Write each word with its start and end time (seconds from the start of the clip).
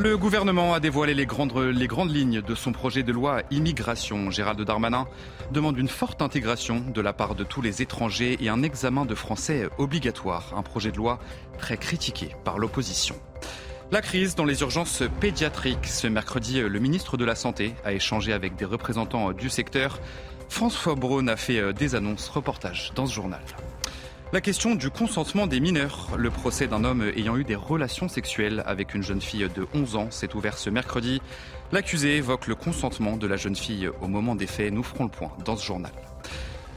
Le 0.00 0.16
gouvernement 0.18 0.74
a 0.74 0.80
dévoilé 0.80 1.14
les 1.14 1.24
grandes, 1.24 1.52
lignes 2.10 2.42
de 2.42 2.54
son 2.56 2.72
projet 2.72 3.04
de 3.04 3.12
loi 3.12 3.42
immigration. 3.52 4.28
Gérald 4.30 4.60
Darmanin 4.60 5.06
demande 5.52 5.78
une 5.78 5.88
forte 5.88 6.20
intégration 6.20 6.80
de 6.80 7.00
la 7.00 7.12
part 7.12 7.36
de 7.36 7.44
tous 7.44 7.62
les 7.62 7.80
étrangers 7.80 8.36
et 8.40 8.48
un 8.48 8.64
examen 8.64 9.04
de 9.04 9.14
français 9.14 9.68
obligatoire. 9.78 10.52
Un 10.56 10.62
projet 10.62 10.90
de 10.90 10.96
loi 10.96 11.20
très 11.58 11.76
critiqué 11.76 12.34
par 12.42 12.58
l'opposition. 12.58 13.14
La 13.92 14.02
crise 14.02 14.34
dans 14.34 14.44
les 14.44 14.62
urgences 14.62 15.04
pédiatriques. 15.20 15.86
Ce 15.86 16.08
mercredi, 16.08 16.60
le 16.60 16.78
ministre 16.80 17.16
de 17.16 17.24
la 17.24 17.36
Santé 17.36 17.74
a 17.84 17.92
échangé 17.92 18.32
avec 18.32 18.56
des 18.56 18.64
représentants 18.64 19.32
du 19.32 19.48
secteur. 19.48 20.00
François 20.48 20.96
Braun 20.96 21.28
a 21.28 21.36
fait 21.36 21.72
des 21.72 21.94
annonces. 21.94 22.28
Reportage 22.28 22.90
dans 22.96 23.06
ce 23.06 23.14
journal. 23.14 23.42
La 24.34 24.40
question 24.40 24.74
du 24.74 24.90
consentement 24.90 25.46
des 25.46 25.60
mineurs. 25.60 26.08
Le 26.18 26.28
procès 26.28 26.66
d'un 26.66 26.82
homme 26.82 27.08
ayant 27.14 27.36
eu 27.36 27.44
des 27.44 27.54
relations 27.54 28.08
sexuelles 28.08 28.64
avec 28.66 28.92
une 28.92 29.04
jeune 29.04 29.20
fille 29.20 29.48
de 29.54 29.64
11 29.74 29.94
ans 29.94 30.10
s'est 30.10 30.34
ouvert 30.34 30.58
ce 30.58 30.70
mercredi. 30.70 31.22
L'accusé 31.70 32.16
évoque 32.16 32.48
le 32.48 32.56
consentement 32.56 33.16
de 33.16 33.28
la 33.28 33.36
jeune 33.36 33.54
fille 33.54 33.88
au 34.02 34.08
moment 34.08 34.34
des 34.34 34.48
faits. 34.48 34.72
Nous 34.72 34.82
ferons 34.82 35.04
le 35.04 35.10
point 35.10 35.30
dans 35.44 35.54
ce 35.54 35.64
journal. 35.64 35.92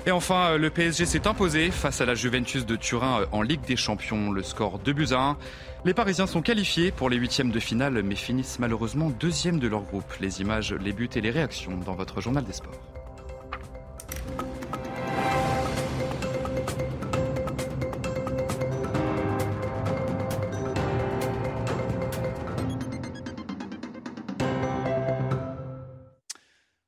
Et 0.05 0.11
enfin, 0.11 0.55
le 0.57 0.69
PSG 0.69 1.07
s'est 1.07 1.27
imposé 1.27 1.71
face 1.71 1.99
à 1.99 2.05
la 2.05 2.13
Juventus 2.13 2.63
de 2.63 2.75
Turin 2.75 3.25
en 3.31 3.41
Ligue 3.41 3.65
des 3.65 3.75
Champions. 3.75 4.29
Le 4.29 4.43
score 4.43 4.77
2 4.77 4.93
buts 4.93 5.07
à 5.13 5.29
1. 5.29 5.37
Les 5.83 5.95
Parisiens 5.95 6.27
sont 6.27 6.43
qualifiés 6.43 6.91
pour 6.91 7.09
les 7.09 7.17
huitièmes 7.17 7.49
de 7.49 7.59
finale, 7.59 8.03
mais 8.03 8.13
finissent 8.13 8.59
malheureusement 8.59 9.09
deuxième 9.09 9.57
de 9.57 9.67
leur 9.67 9.81
groupe. 9.81 10.13
Les 10.21 10.41
images, 10.41 10.73
les 10.73 10.93
buts 10.93 11.09
et 11.15 11.21
les 11.21 11.31
réactions 11.31 11.75
dans 11.83 11.95
votre 11.95 12.21
journal 12.21 12.43
des 12.43 12.53
sports. 12.53 12.96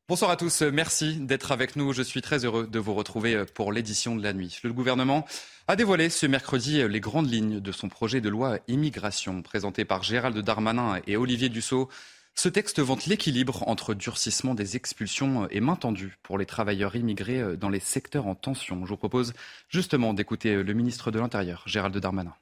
Bonsoir 0.09 0.31
à 0.31 0.37
tous, 0.37 0.63
merci 0.63 1.17
d'être 1.17 1.51
avec 1.51 1.75
nous. 1.75 1.93
Je 1.93 2.01
suis 2.01 2.23
très 2.23 2.43
heureux 2.43 2.65
de 2.65 2.79
vous 2.79 2.95
retrouver 2.95 3.45
pour 3.53 3.71
l'édition 3.71 4.15
de 4.15 4.23
la 4.23 4.33
nuit. 4.33 4.57
Le 4.63 4.73
gouvernement 4.73 5.23
a 5.67 5.75
dévoilé 5.75 6.09
ce 6.09 6.25
mercredi 6.25 6.81
les 6.87 6.99
grandes 6.99 7.31
lignes 7.31 7.59
de 7.59 7.71
son 7.71 7.89
projet 7.89 8.19
de 8.19 8.27
loi 8.27 8.57
immigration 8.67 9.43
présenté 9.43 9.85
par 9.85 10.01
Gérald 10.01 10.35
Darmanin 10.39 10.99
et 11.05 11.15
Olivier 11.15 11.49
Dussault. 11.49 11.89
Ce 12.33 12.49
texte 12.49 12.79
vante 12.79 13.05
l'équilibre 13.05 13.61
entre 13.67 13.93
durcissement 13.93 14.55
des 14.55 14.75
expulsions 14.75 15.47
et 15.49 15.59
main 15.59 15.75
tendue 15.75 16.17
pour 16.23 16.39
les 16.39 16.47
travailleurs 16.47 16.95
immigrés 16.95 17.55
dans 17.55 17.69
les 17.69 17.79
secteurs 17.79 18.25
en 18.25 18.33
tension. 18.33 18.85
Je 18.85 18.89
vous 18.89 18.97
propose 18.97 19.33
justement 19.67 20.15
d'écouter 20.15 20.63
le 20.63 20.73
ministre 20.73 21.11
de 21.11 21.19
l'Intérieur, 21.19 21.61
Gérald 21.67 21.95
Darmanin. 21.95 22.33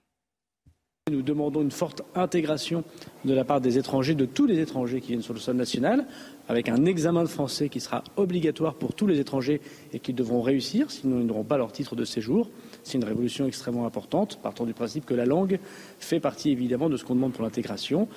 Nous 1.10 1.22
demandons 1.22 1.62
une 1.62 1.72
forte 1.72 2.02
intégration 2.16 2.84
de 3.24 3.34
la 3.34 3.46
part 3.46 3.62
des 3.62 3.78
étrangers, 3.78 4.14
de 4.14 4.26
tous 4.26 4.46
les 4.46 4.60
étrangers 4.60 5.00
qui 5.00 5.10
viennent 5.10 5.22
sur 5.22 5.34
le 5.34 5.40
sol 5.40 5.56
national, 5.56 6.06
avec 6.50 6.68
un 6.68 6.84
examen 6.84 7.24
de 7.24 7.30
français 7.30 7.70
qui 7.70 7.80
sera 7.80 8.04
obligatoire 8.18 8.74
pour 8.74 8.94
tous 8.94 9.08
les 9.08 9.18
étrangers 9.18 9.62
et 9.94 10.00
qu'ils 10.00 10.16
devront 10.16 10.42
réussir, 10.42 10.92
sinon 10.92 11.22
ils 11.22 11.26
n'auront 11.26 11.46
pas 11.46 11.58
leur 11.58 11.72
titre 11.72 11.96
de 11.96 12.04
séjour. 12.04 12.50
C'est 12.84 12.98
une 12.98 13.06
révolution 13.06 13.48
extrêmement 13.48 13.86
importante, 13.86 14.38
partant 14.44 14.66
du 14.66 14.74
principe 14.74 15.06
que 15.06 15.14
la 15.14 15.26
langue 15.26 15.60
fait 16.00 16.20
partie 16.20 16.52
évidemment 16.52 16.90
de 16.90 16.98
ce 16.98 17.06
qu'on 17.06 17.16
demande 17.16 17.32
pour 17.32 17.44
l'intégration. 17.44 18.10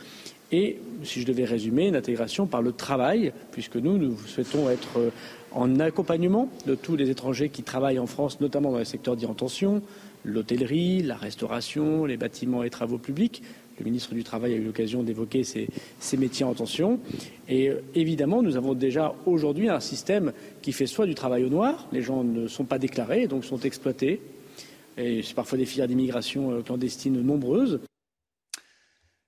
Et, 0.51 0.81
si 1.05 1.21
je 1.21 1.27
devais 1.27 1.45
résumer, 1.45 1.87
une 1.87 1.97
intégration 1.97 2.47
par 2.47 2.61
le 2.61 2.73
travail, 2.73 3.33
puisque 3.53 3.77
nous, 3.77 3.99
nous 3.99 4.19
souhaitons 4.19 4.69
être 4.69 5.13
en 5.53 5.79
accompagnement 5.79 6.49
de 6.67 6.75
tous 6.75 6.97
les 6.97 7.09
étrangers 7.09 7.51
qui 7.51 7.63
travaillent 7.63 8.01
en 8.01 8.07
France, 8.07 8.41
notamment 8.41 8.73
dans 8.73 8.79
les 8.79 8.85
secteurs 8.85 9.15
dits 9.15 9.27
en 9.27 9.35
tension, 9.35 9.81
l'hôtellerie, 10.25 11.03
la 11.03 11.17
restauration, 11.17 12.05
les 12.05 12.17
bâtiments 12.17 12.63
et 12.63 12.71
travaux 12.71 12.99
publics. 12.99 13.43
Le 13.79 13.85
ministre 13.85 14.13
du 14.13 14.25
Travail 14.25 14.53
a 14.53 14.57
eu 14.57 14.65
l'occasion 14.65 15.03
d'évoquer 15.03 15.43
ces, 15.43 15.69
ces, 16.01 16.19
métiers 16.19 16.45
en 16.45 16.53
tension. 16.53 17.01
Et 17.49 17.73
évidemment, 17.95 18.43
nous 18.43 18.57
avons 18.57 18.75
déjà 18.75 19.15
aujourd'hui 19.25 19.71
un 19.71 19.81
système 19.81 20.33
qui 20.61 20.73
fait 20.73 20.87
soit 20.87 21.07
du 21.07 21.15
travail 21.15 21.45
au 21.45 21.49
noir, 21.49 21.89
les 21.91 22.03
gens 22.03 22.23
ne 22.23 22.47
sont 22.47 22.65
pas 22.65 22.79
déclarés, 22.79 23.27
donc 23.27 23.45
sont 23.47 23.61
exploités. 23.61 24.21
Et 24.99 25.23
c'est 25.23 25.35
parfois 25.35 25.57
des 25.57 25.65
filières 25.65 25.89
d'immigration 25.89 26.63
clandestines 26.63 27.23
nombreuses. 27.23 27.81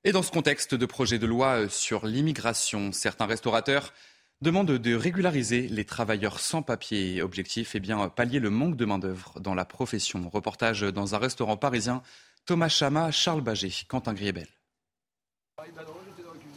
Et 0.05 0.13
dans 0.13 0.23
ce 0.23 0.33
contexte 0.33 0.75
de 0.75 0.85
projet 0.85 1.19
de 1.19 1.27
loi 1.27 1.69
sur 1.69 2.07
l'immigration, 2.07 2.91
certains 2.93 3.27
restaurateurs 3.27 3.95
demandent 4.43 4.73
de 4.73 4.95
régulariser 4.95 5.69
les 5.69 5.85
travailleurs 5.85 6.41
sans 6.41 6.63
papier. 6.63 7.23
Objectif, 7.23 7.75
eh 7.77 7.81
bien, 7.81 8.09
pallier 8.09 8.41
le 8.41 8.51
manque 8.51 8.77
de 8.77 8.85
main-d'œuvre 8.85 9.39
dans 9.41 9.55
la 9.55 9.65
profession. 9.65 10.29
Reportage 10.29 10.83
dans 10.83 11.15
un 11.15 11.19
restaurant 11.19 11.57
parisien. 11.57 12.03
Thomas 12.45 12.69
Chama, 12.69 13.13
Charles 13.13 13.41
Baget, 13.41 13.85
Quentin 13.87 14.15
Griebel. 14.15 14.49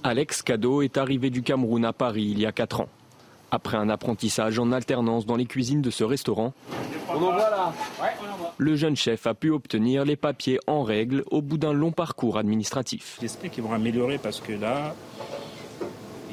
Alex 0.03 0.41
Cadeau 0.41 0.81
est 0.81 0.97
arrivé 0.97 1.29
du 1.29 1.44
Cameroun 1.44 1.85
à 1.85 1.94
Paris 1.94 2.28
il 2.31 2.40
y 2.40 2.45
a 2.47 2.51
4 2.51 2.81
ans. 2.81 2.90
Après 3.51 3.78
un 3.78 3.90
apprentissage 3.90 4.57
en 4.57 4.72
alternance 4.72 5.28
dans 5.28 5.35
les 5.35 5.45
cuisines 5.45 5.81
de 5.81 5.91
ce 5.91 6.03
restaurant, 6.03 6.53
le 8.57 8.75
jeune 8.75 8.95
chef 8.95 9.28
a 9.28 9.35
pu 9.35 9.51
obtenir 9.51 10.06
les 10.06 10.16
papiers 10.16 10.59
en 10.66 10.84
règle 10.84 11.24
au 11.29 11.41
bout 11.41 11.57
d'un 11.57 11.72
long 11.72 11.91
parcours 11.91 12.38
administratif. 12.40 13.19
J'espère 13.22 13.51
qu'ils 13.51 13.63
vont 13.63 13.74
améliorer 13.74 14.18
parce 14.18 14.41
que 14.41 14.53
là, 14.53 14.95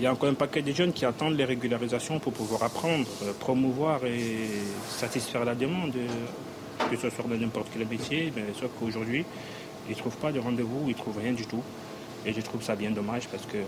il 0.03 0.07
y 0.07 0.09
a 0.09 0.13
encore 0.13 0.29
un 0.29 0.35
paquet 0.35 0.63
de 0.63 0.73
jeunes 0.73 0.93
qui 0.93 1.05
attendent 1.05 1.37
les 1.37 1.45
régularisations 1.45 2.19
pour 2.19 2.33
pouvoir 2.33 2.65
apprendre, 2.65 3.07
promouvoir 3.39 4.05
et 4.05 4.49
satisfaire 4.89 5.45
la 5.45 5.55
demande, 5.55 5.93
que 6.91 6.97
ce 6.97 7.09
soit 7.09 7.25
dans 7.29 7.37
n'importe 7.37 7.69
quel 7.73 7.87
métier, 7.87 8.33
mais 8.35 8.47
sauf 8.53 8.69
qu'aujourd'hui, 8.81 9.25
ils 9.89 9.93
ne 9.93 9.97
trouvent 9.97 10.17
pas 10.17 10.33
de 10.33 10.41
rendez-vous, 10.41 10.87
ils 10.87 10.95
ne 10.95 10.95
trouvent 10.95 11.19
rien 11.19 11.31
du 11.31 11.47
tout. 11.47 11.63
Et 12.27 12.33
je 12.33 12.41
trouve 12.41 12.65
ça 12.65 12.75
bien 12.75 12.91
dommage 12.91 13.29
parce 13.29 13.47
que 13.47 13.59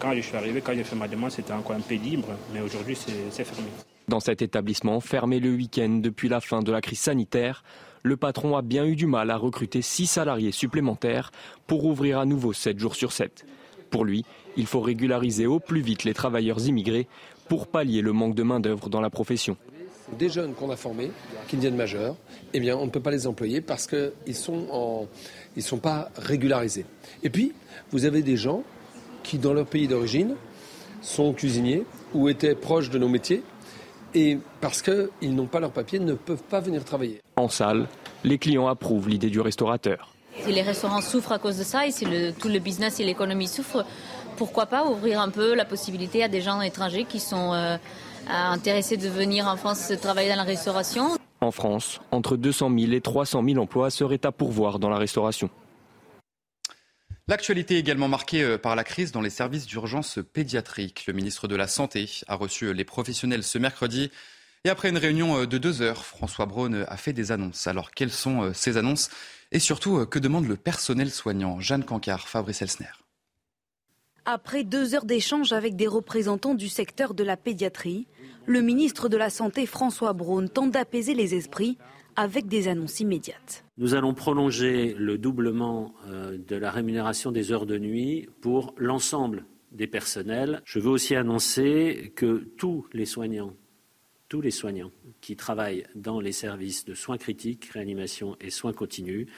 quand 0.00 0.12
je 0.16 0.20
suis 0.22 0.36
arrivé, 0.36 0.60
quand 0.62 0.74
j'ai 0.74 0.82
fait 0.82 0.96
ma 0.96 1.06
demande, 1.06 1.30
c'était 1.30 1.52
encore 1.52 1.76
un 1.76 1.80
peu 1.80 1.94
libre, 1.94 2.30
mais 2.52 2.60
aujourd'hui, 2.60 2.96
c'est 2.96 3.44
fermé. 3.44 3.68
Dans 4.08 4.18
cet 4.18 4.42
établissement, 4.42 4.98
fermé 4.98 5.38
le 5.38 5.50
week-end 5.50 6.00
depuis 6.02 6.28
la 6.28 6.40
fin 6.40 6.58
de 6.58 6.72
la 6.72 6.80
crise 6.80 6.98
sanitaire, 6.98 7.62
le 8.02 8.16
patron 8.16 8.56
a 8.56 8.62
bien 8.62 8.84
eu 8.84 8.96
du 8.96 9.06
mal 9.06 9.30
à 9.30 9.36
recruter 9.36 9.80
six 9.80 10.08
salariés 10.08 10.50
supplémentaires 10.50 11.30
pour 11.68 11.84
ouvrir 11.84 12.18
à 12.18 12.24
nouveau 12.24 12.52
7 12.52 12.80
jours 12.80 12.96
sur 12.96 13.12
7. 13.12 13.46
Pour 13.94 14.04
lui, 14.04 14.24
il 14.56 14.66
faut 14.66 14.80
régulariser 14.80 15.46
au 15.46 15.60
plus 15.60 15.80
vite 15.80 16.02
les 16.02 16.14
travailleurs 16.14 16.66
immigrés 16.66 17.06
pour 17.46 17.68
pallier 17.68 18.00
le 18.00 18.12
manque 18.12 18.34
de 18.34 18.42
main-d'œuvre 18.42 18.88
dans 18.88 19.00
la 19.00 19.08
profession. 19.08 19.56
Des 20.18 20.28
jeunes 20.28 20.52
qu'on 20.54 20.68
a 20.70 20.74
formés, 20.74 21.12
qui 21.46 21.54
deviennent 21.54 21.76
majeurs, 21.76 22.16
eh 22.54 22.58
bien, 22.58 22.76
on 22.76 22.86
ne 22.86 22.90
peut 22.90 22.98
pas 22.98 23.12
les 23.12 23.28
employer 23.28 23.60
parce 23.60 23.86
qu'ils 23.86 24.10
ne 24.26 25.06
ils 25.56 25.62
sont 25.62 25.78
pas 25.78 26.10
régularisés. 26.16 26.86
Et 27.22 27.30
puis, 27.30 27.52
vous 27.92 28.04
avez 28.04 28.22
des 28.22 28.36
gens 28.36 28.64
qui, 29.22 29.38
dans 29.38 29.52
leur 29.52 29.66
pays 29.66 29.86
d'origine, 29.86 30.34
sont 31.00 31.32
cuisiniers 31.32 31.84
ou 32.14 32.28
étaient 32.28 32.56
proches 32.56 32.90
de 32.90 32.98
nos 32.98 33.08
métiers 33.08 33.44
et 34.12 34.38
parce 34.60 34.82
qu'ils 34.82 35.36
n'ont 35.36 35.46
pas 35.46 35.60
leur 35.60 35.70
papier, 35.70 36.00
ne 36.00 36.14
peuvent 36.14 36.42
pas 36.42 36.58
venir 36.58 36.84
travailler. 36.84 37.20
En 37.36 37.48
salle, 37.48 37.86
les 38.24 38.38
clients 38.38 38.66
approuvent 38.66 39.08
l'idée 39.08 39.30
du 39.30 39.38
restaurateur. 39.38 40.13
Si 40.42 40.52
les 40.52 40.62
restaurants 40.62 41.00
souffrent 41.00 41.32
à 41.32 41.38
cause 41.38 41.58
de 41.58 41.64
ça 41.64 41.86
et 41.86 41.90
si 41.90 42.04
le, 42.04 42.32
tout 42.32 42.48
le 42.48 42.58
business 42.58 43.00
et 43.00 43.04
l'économie 43.04 43.48
souffrent, 43.48 43.84
pourquoi 44.36 44.66
pas 44.66 44.84
ouvrir 44.84 45.20
un 45.20 45.30
peu 45.30 45.54
la 45.54 45.64
possibilité 45.64 46.22
à 46.22 46.28
des 46.28 46.40
gens 46.40 46.60
étrangers 46.60 47.04
qui 47.04 47.20
sont 47.20 47.54
euh, 47.54 47.76
intéressés 48.28 48.96
de 48.96 49.08
venir 49.08 49.46
en 49.46 49.56
France 49.56 49.92
travailler 50.02 50.28
dans 50.28 50.36
la 50.36 50.42
restauration? 50.42 51.16
En 51.40 51.50
France, 51.50 52.00
entre 52.10 52.36
200 52.36 52.70
000 52.78 52.92
et 52.92 53.00
300 53.00 53.42
000 53.46 53.62
emplois 53.62 53.90
seraient 53.90 54.24
à 54.24 54.32
pourvoir 54.32 54.78
dans 54.78 54.88
la 54.88 54.98
restauration. 54.98 55.50
L'actualité 57.26 57.76
est 57.76 57.80
également 57.80 58.08
marquée 58.08 58.58
par 58.58 58.76
la 58.76 58.84
crise 58.84 59.12
dans 59.12 59.22
les 59.22 59.30
services 59.30 59.66
d'urgence 59.66 60.18
pédiatrique. 60.32 61.06
Le 61.06 61.14
ministre 61.14 61.48
de 61.48 61.56
la 61.56 61.66
Santé 61.66 62.10
a 62.28 62.34
reçu 62.34 62.74
les 62.74 62.84
professionnels 62.84 63.42
ce 63.42 63.56
mercredi. 63.56 64.10
Et 64.64 64.70
après 64.70 64.88
une 64.88 64.98
réunion 64.98 65.44
de 65.44 65.58
deux 65.58 65.82
heures, 65.82 66.04
François 66.04 66.46
Braun 66.46 66.84
a 66.88 66.96
fait 66.96 67.12
des 67.12 67.32
annonces. 67.32 67.66
Alors, 67.66 67.90
quelles 67.90 68.10
sont 68.10 68.52
ces 68.54 68.78
annonces? 68.78 69.10
Et 69.52 69.58
surtout, 69.58 70.06
que 70.06 70.18
demande 70.18 70.46
le 70.46 70.56
personnel 70.56 71.10
soignant? 71.10 71.60
Jeanne 71.60 71.84
Cancard, 71.84 72.28
Fabrice 72.28 72.62
Elsner. 72.62 72.86
Après 74.24 74.64
deux 74.64 74.94
heures 74.94 75.04
d'échange 75.04 75.52
avec 75.52 75.76
des 75.76 75.86
représentants 75.86 76.54
du 76.54 76.70
secteur 76.70 77.12
de 77.12 77.22
la 77.22 77.36
pédiatrie, 77.36 78.06
le 78.46 78.62
ministre 78.62 79.10
de 79.10 79.18
la 79.18 79.28
Santé 79.28 79.66
François 79.66 80.14
Braun 80.14 80.48
tente 80.48 80.70
d'apaiser 80.70 81.12
les 81.12 81.34
esprits 81.34 81.76
avec 82.16 82.46
des 82.46 82.68
annonces 82.68 83.00
immédiates. 83.00 83.64
Nous 83.76 83.94
allons 83.94 84.14
prolonger 84.14 84.94
le 84.96 85.18
doublement 85.18 85.94
euh, 86.06 86.38
de 86.38 86.56
la 86.56 86.70
rémunération 86.70 87.32
des 87.32 87.52
heures 87.52 87.66
de 87.66 87.76
nuit 87.76 88.30
pour 88.40 88.74
l'ensemble 88.78 89.44
des 89.72 89.86
personnels. 89.86 90.62
Je 90.64 90.78
veux 90.78 90.90
aussi 90.90 91.16
annoncer 91.16 92.12
que 92.16 92.48
tous 92.56 92.86
les 92.92 93.06
soignants, 93.06 93.52
tous 94.28 94.40
les 94.40 94.50
soignants 94.50 94.90
qui 95.20 95.36
travaillent 95.36 95.84
dans 95.94 96.20
les 96.20 96.32
services 96.32 96.84
de 96.84 96.94
soins 96.94 97.18
critiques, 97.18 97.66
réanimation 97.66 98.36
et 98.40 98.50
soins 98.50 98.72
continus 98.72 99.28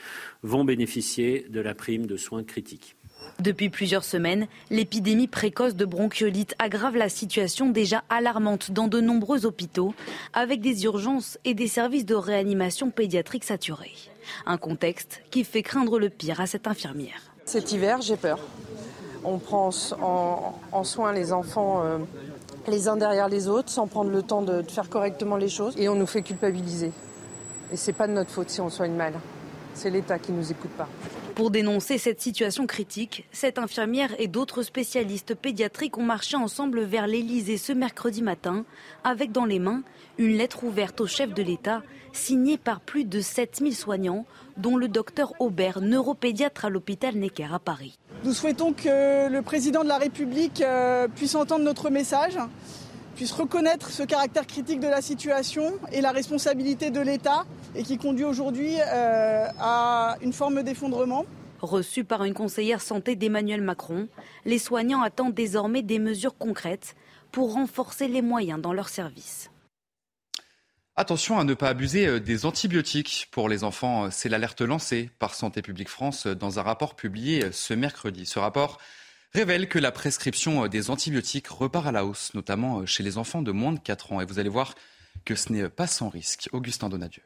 vont 0.43 0.63
bénéficier 0.63 1.45
de 1.49 1.59
la 1.59 1.73
prime 1.73 2.05
de 2.05 2.17
soins 2.17 2.43
critiques. 2.43 2.95
Depuis 3.39 3.69
plusieurs 3.69 4.03
semaines, 4.03 4.47
l'épidémie 4.69 5.27
précoce 5.27 5.75
de 5.75 5.85
bronchiolite 5.85 6.55
aggrave 6.59 6.95
la 6.95 7.09
situation 7.09 7.69
déjà 7.69 8.03
alarmante 8.09 8.71
dans 8.71 8.87
de 8.87 8.99
nombreux 8.99 9.45
hôpitaux, 9.45 9.93
avec 10.33 10.61
des 10.61 10.85
urgences 10.85 11.37
et 11.45 11.53
des 11.53 11.67
services 11.67 12.05
de 12.05 12.15
réanimation 12.15 12.89
pédiatrique 12.89 13.43
saturés. 13.43 13.93
Un 14.45 14.57
contexte 14.57 15.21
qui 15.29 15.43
fait 15.43 15.63
craindre 15.63 15.99
le 15.99 16.09
pire 16.09 16.41
à 16.41 16.47
cette 16.47 16.67
infirmière. 16.67 17.33
Cet 17.45 17.71
hiver, 17.71 18.01
j'ai 18.01 18.17
peur. 18.17 18.39
On 19.23 19.37
prend 19.39 19.69
en, 20.71 20.83
soin 20.83 21.13
les 21.13 21.31
enfants 21.31 21.83
euh, 21.83 21.97
les 22.67 22.87
uns 22.87 22.97
derrière 22.97 23.29
les 23.29 23.47
autres 23.47 23.69
sans 23.69 23.87
prendre 23.87 24.11
le 24.11 24.21
temps 24.21 24.41
de, 24.41 24.61
faire 24.63 24.89
correctement 24.89 25.37
les 25.37 25.49
choses 25.49 25.73
et 25.77 25.89
on 25.89 25.95
nous 25.95 26.05
fait 26.05 26.21
culpabiliser. 26.21 26.91
Et 27.71 27.77
c'est 27.77 27.93
pas 27.93 28.07
de 28.07 28.13
notre 28.13 28.31
faute 28.31 28.49
si 28.49 28.61
on 28.61 28.69
soigne 28.69 28.93
mal. 28.93 29.13
C'est 29.73 29.89
l'État 29.89 30.17
qui 30.17 30.31
nous 30.31 30.51
écoute 30.51 30.71
pas. 30.71 30.87
Pour 31.35 31.51
dénoncer 31.51 31.99
cette 31.99 32.19
situation 32.19 32.65
critique, 32.65 33.27
cette 33.31 33.59
infirmière 33.59 34.09
et 34.17 34.27
d'autres 34.27 34.63
spécialistes 34.63 35.35
pédiatriques 35.35 35.97
ont 35.97 36.03
marché 36.03 36.35
ensemble 36.35 36.81
vers 36.81 37.05
l'Élysée 37.05 37.57
ce 37.57 37.73
mercredi 37.73 38.23
matin, 38.23 38.65
avec 39.03 39.31
dans 39.31 39.45
les 39.45 39.59
mains 39.59 39.83
une 40.17 40.35
lettre 40.35 40.63
ouverte 40.63 40.99
au 40.99 41.05
chef 41.05 41.33
de 41.35 41.43
l'État, 41.43 41.83
signée 42.11 42.57
par 42.57 42.79
plus 42.79 43.05
de 43.05 43.21
7000 43.21 43.75
soignants, 43.75 44.25
dont 44.57 44.77
le 44.77 44.87
docteur 44.87 45.33
Aubert, 45.39 45.79
neuropédiatre 45.79 46.65
à 46.65 46.69
l'hôpital 46.69 47.15
Necker 47.15 47.53
à 47.53 47.59
Paris. 47.59 47.99
Nous 48.23 48.33
souhaitons 48.33 48.73
que 48.73 49.29
le 49.29 49.41
président 49.43 49.83
de 49.83 49.87
la 49.87 49.99
République 49.99 50.61
euh, 50.61 51.07
puisse 51.07 51.35
entendre 51.35 51.63
notre 51.63 51.91
message, 51.91 52.37
puisse 53.15 53.31
reconnaître 53.31 53.91
ce 53.91 54.03
caractère 54.03 54.47
critique 54.47 54.79
de 54.79 54.87
la 54.87 55.01
situation 55.01 55.73
et 55.91 56.01
la 56.01 56.11
responsabilité 56.11 56.89
de 56.89 56.99
l'État 56.99 57.45
et 57.75 57.83
qui 57.83 57.97
conduit 57.97 58.25
aujourd'hui 58.25 58.73
euh, 58.79 59.47
à 59.59 60.17
une 60.21 60.33
forme 60.33 60.63
d'effondrement. 60.63 61.25
Reçu 61.61 62.03
par 62.03 62.23
une 62.23 62.33
conseillère 62.33 62.81
santé 62.81 63.15
d'Emmanuel 63.15 63.61
Macron, 63.61 64.07
les 64.45 64.59
soignants 64.59 65.01
attendent 65.03 65.33
désormais 65.33 65.83
des 65.83 65.99
mesures 65.99 66.37
concrètes 66.37 66.95
pour 67.31 67.53
renforcer 67.53 68.07
les 68.07 68.23
moyens 68.23 68.59
dans 68.59 68.73
leurs 68.73 68.89
services. 68.89 69.51
Attention 70.99 71.37
à 71.37 71.43
ne 71.43 71.53
pas 71.53 71.69
abuser 71.69 72.07
euh, 72.07 72.19
des 72.19 72.47
antibiotiques 72.47 73.27
pour 73.29 73.49
les 73.49 73.63
enfants. 73.63 74.09
C'est 74.09 74.29
l'alerte 74.29 74.61
lancée 74.61 75.11
par 75.19 75.35
Santé 75.35 75.61
publique 75.61 75.89
France 75.89 76.25
dans 76.25 76.57
un 76.57 76.63
rapport 76.63 76.95
publié 76.95 77.51
ce 77.51 77.75
mercredi. 77.75 78.25
Ce 78.25 78.39
rapport 78.39 78.79
révèle 79.31 79.69
que 79.69 79.77
la 79.77 79.91
prescription 79.91 80.67
des 80.67 80.89
antibiotiques 80.89 81.49
repart 81.49 81.85
à 81.85 81.91
la 81.91 82.03
hausse, 82.03 82.33
notamment 82.33 82.83
chez 82.87 83.03
les 83.03 83.19
enfants 83.19 83.43
de 83.43 83.51
moins 83.51 83.73
de 83.73 83.79
4 83.79 84.13
ans. 84.13 84.21
Et 84.21 84.25
vous 84.25 84.39
allez 84.39 84.49
voir 84.49 84.73
que 85.23 85.35
ce 85.35 85.53
n'est 85.53 85.69
pas 85.69 85.85
sans 85.85 86.09
risque. 86.09 86.49
Augustin 86.51 86.89
Donadieu 86.89 87.21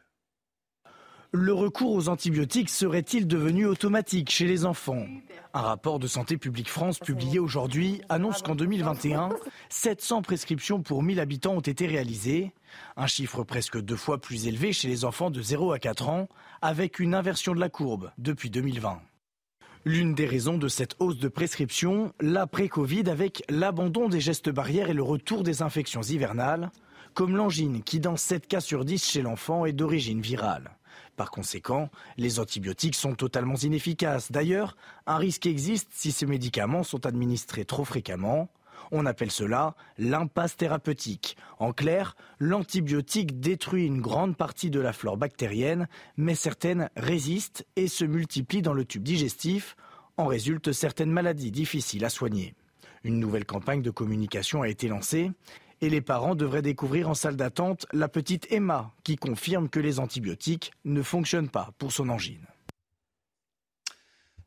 le 1.33 1.54
recours 1.54 1.94
aux 1.94 2.10
antibiotiques 2.10 2.69
serait-il 2.69 3.25
devenu 3.25 3.66
automatique 3.66 4.30
chez 4.30 4.45
les 4.45 4.66
enfants? 4.66 5.06
Un 5.54 5.62
rapport 5.62 5.98
de 5.98 6.07
Santé 6.07 6.36
publique 6.36 6.69
France 6.69 7.00
publié 7.00 7.39
aujourd'hui 7.39 8.01
annonce 8.10 8.42
qu'en 8.42 8.54
2021, 8.54 9.30
700 9.69 10.24
prescriptions 10.24 10.81
pour 10.81 11.04
1000 11.04 11.22
habitants 11.22 11.54
ont 11.54 11.62
été 11.62 11.88
réalisées, 11.88 12.51
un 12.98 13.07
chiffre 13.07 13.44
presque 13.44 13.80
deux 13.80 13.95
fois 13.95 14.18
plus 14.19 14.45
élevé 14.45 14.74
chez 14.74 14.89
les 14.89 15.06
enfants 15.06 15.31
de 15.31 15.42
0 15.42 15.72
à 15.72 15.80
4 15.80 16.10
ans, 16.10 16.28
avec 16.62 17.00
une 17.00 17.16
inversion 17.16 17.56
de 17.56 17.62
la 17.62 17.69
courbe 17.69 18.12
depuis 18.18 18.50
2020. 18.50 19.01
L'une 19.86 20.13
des 20.13 20.25
raisons 20.25 20.57
de 20.57 20.68
cette 20.68 20.95
hausse 21.00 21.18
de 21.18 21.30
prescription, 21.30 22.13
l'après-Covid 22.19 23.10
avec 23.10 23.44
l'abandon 23.48 24.10
des 24.10 24.19
gestes 24.19 24.50
barrières 24.50 24.89
et 24.89 24.94
le 24.94 25.01
retour 25.01 25.44
des 25.44 25.62
infections 25.62 26.01
hivernales, 26.01 26.72
comme 27.13 27.38
l'angine 27.38 27.83
qui 27.83 28.01
dans 28.01 28.18
7 28.18 28.48
cas 28.48 28.62
sur 28.62 28.83
10 28.83 29.04
chez 29.04 29.22
l'enfant 29.22 29.66
est 29.66 29.74
d'origine 29.74 30.22
virale. 30.22 30.72
Par 31.15 31.31
conséquent, 31.31 31.89
les 32.17 32.39
antibiotiques 32.39 32.95
sont 32.95 33.15
totalement 33.15 33.55
inefficaces. 33.55 34.31
D'ailleurs, 34.31 34.75
un 35.05 35.17
risque 35.17 35.45
existe 35.45 35.89
si 35.91 36.11
ces 36.11 36.25
médicaments 36.25 36.83
sont 36.83 37.05
administrés 37.05 37.65
trop 37.65 37.85
fréquemment. 37.85 38.49
On 38.91 39.05
appelle 39.05 39.31
cela 39.31 39.75
l'impasse 39.97 40.57
thérapeutique. 40.57 41.38
En 41.59 41.71
clair, 41.71 42.15
l'antibiotique 42.39 43.39
détruit 43.39 43.85
une 43.85 44.01
grande 44.01 44.35
partie 44.35 44.69
de 44.69 44.79
la 44.79 44.93
flore 44.93 45.17
bactérienne, 45.17 45.88
mais 46.17 46.35
certaines 46.35 46.89
résistent 46.97 47.65
et 47.75 47.87
se 47.87 48.03
multiplient 48.03 48.61
dans 48.61 48.73
le 48.73 48.85
tube 48.85 49.03
digestif. 49.03 49.75
En 50.17 50.25
résultent 50.25 50.73
certaines 50.73 51.11
maladies 51.11 51.51
difficiles 51.51 52.05
à 52.05 52.09
soigner. 52.09 52.53
Une 53.03 53.19
nouvelle 53.19 53.45
campagne 53.45 53.81
de 53.81 53.89
communication 53.89 54.61
a 54.61 54.69
été 54.69 54.87
lancée 54.87 55.31
et 55.81 55.89
les 55.89 56.01
parents 56.01 56.36
devraient 56.36 56.62
découvrir 56.62 57.10
en 57.10 57.13
salle 57.13 57.36
d'attente 57.36 57.86
la 57.92 58.07
petite 58.07 58.51
Emma 58.51 58.94
qui 59.04 59.18
confirme 59.18 59.69
que 59.69 59.80
les 59.80 60.00
antibiotiques 60.00 60.72
ne 60.86 61.01
fonctionnent 61.01 61.50
pas 61.50 61.72
pour 61.78 61.92
son 61.92 62.10
angine. 62.10 62.45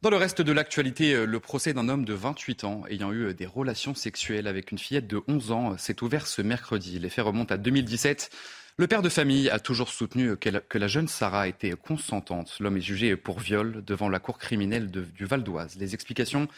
Dans 0.05 0.11
le 0.11 0.19
reste 0.19 0.43
de 0.43 0.53
l'actualité, 0.53 1.15
euh, 1.15 1.25
le 1.25 1.41
procès 1.41 1.73
d'un 1.73 1.89
homme 1.89 2.05
de 2.05 2.13
28 2.13 2.65
ans 2.65 2.83
ayant 2.91 3.11
eu 3.11 3.29
euh, 3.29 3.33
des 3.33 3.47
relations 3.47 3.95
sexuelles 3.95 4.47
avec 4.47 4.71
une 4.71 4.77
fillette 4.77 5.07
de 5.07 5.23
11 5.29 5.51
ans 5.51 5.73
euh, 5.73 5.77
s'est 5.79 6.03
ouvert 6.03 6.27
ce 6.27 6.43
mercredi. 6.43 6.99
Les 6.99 7.09
faits 7.09 7.25
remontent 7.25 7.55
à 7.55 7.57
2017. 7.57 8.29
Le 8.77 8.87
père 8.87 9.01
de 9.01 9.09
famille 9.09 9.49
a 9.49 9.59
toujours 9.59 9.89
soutenu 9.89 10.37
que 10.37 10.79
la 10.79 10.89
jeune 10.89 11.09
Sarah 11.09 11.49
était 11.49 11.71
consentante. 11.71 12.57
L'homme 12.61 12.77
est 12.77 12.83
jugé 12.83 13.17
pour 13.17 13.41
viol 13.41 13.83
devant 13.83 14.11
la 14.11 14.19
cour 14.19 14.37
criminelle 14.37 14.91
du 14.91 15.25
Val 15.25 15.43
d'Oise. 15.43 15.77
Les 15.77 15.95
explications 15.95 16.49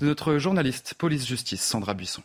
de 0.00 0.06
notre 0.06 0.38
journaliste 0.38 0.94
police-justice 0.94 1.62
Sandra 1.62 1.94
Buisson. 1.94 2.22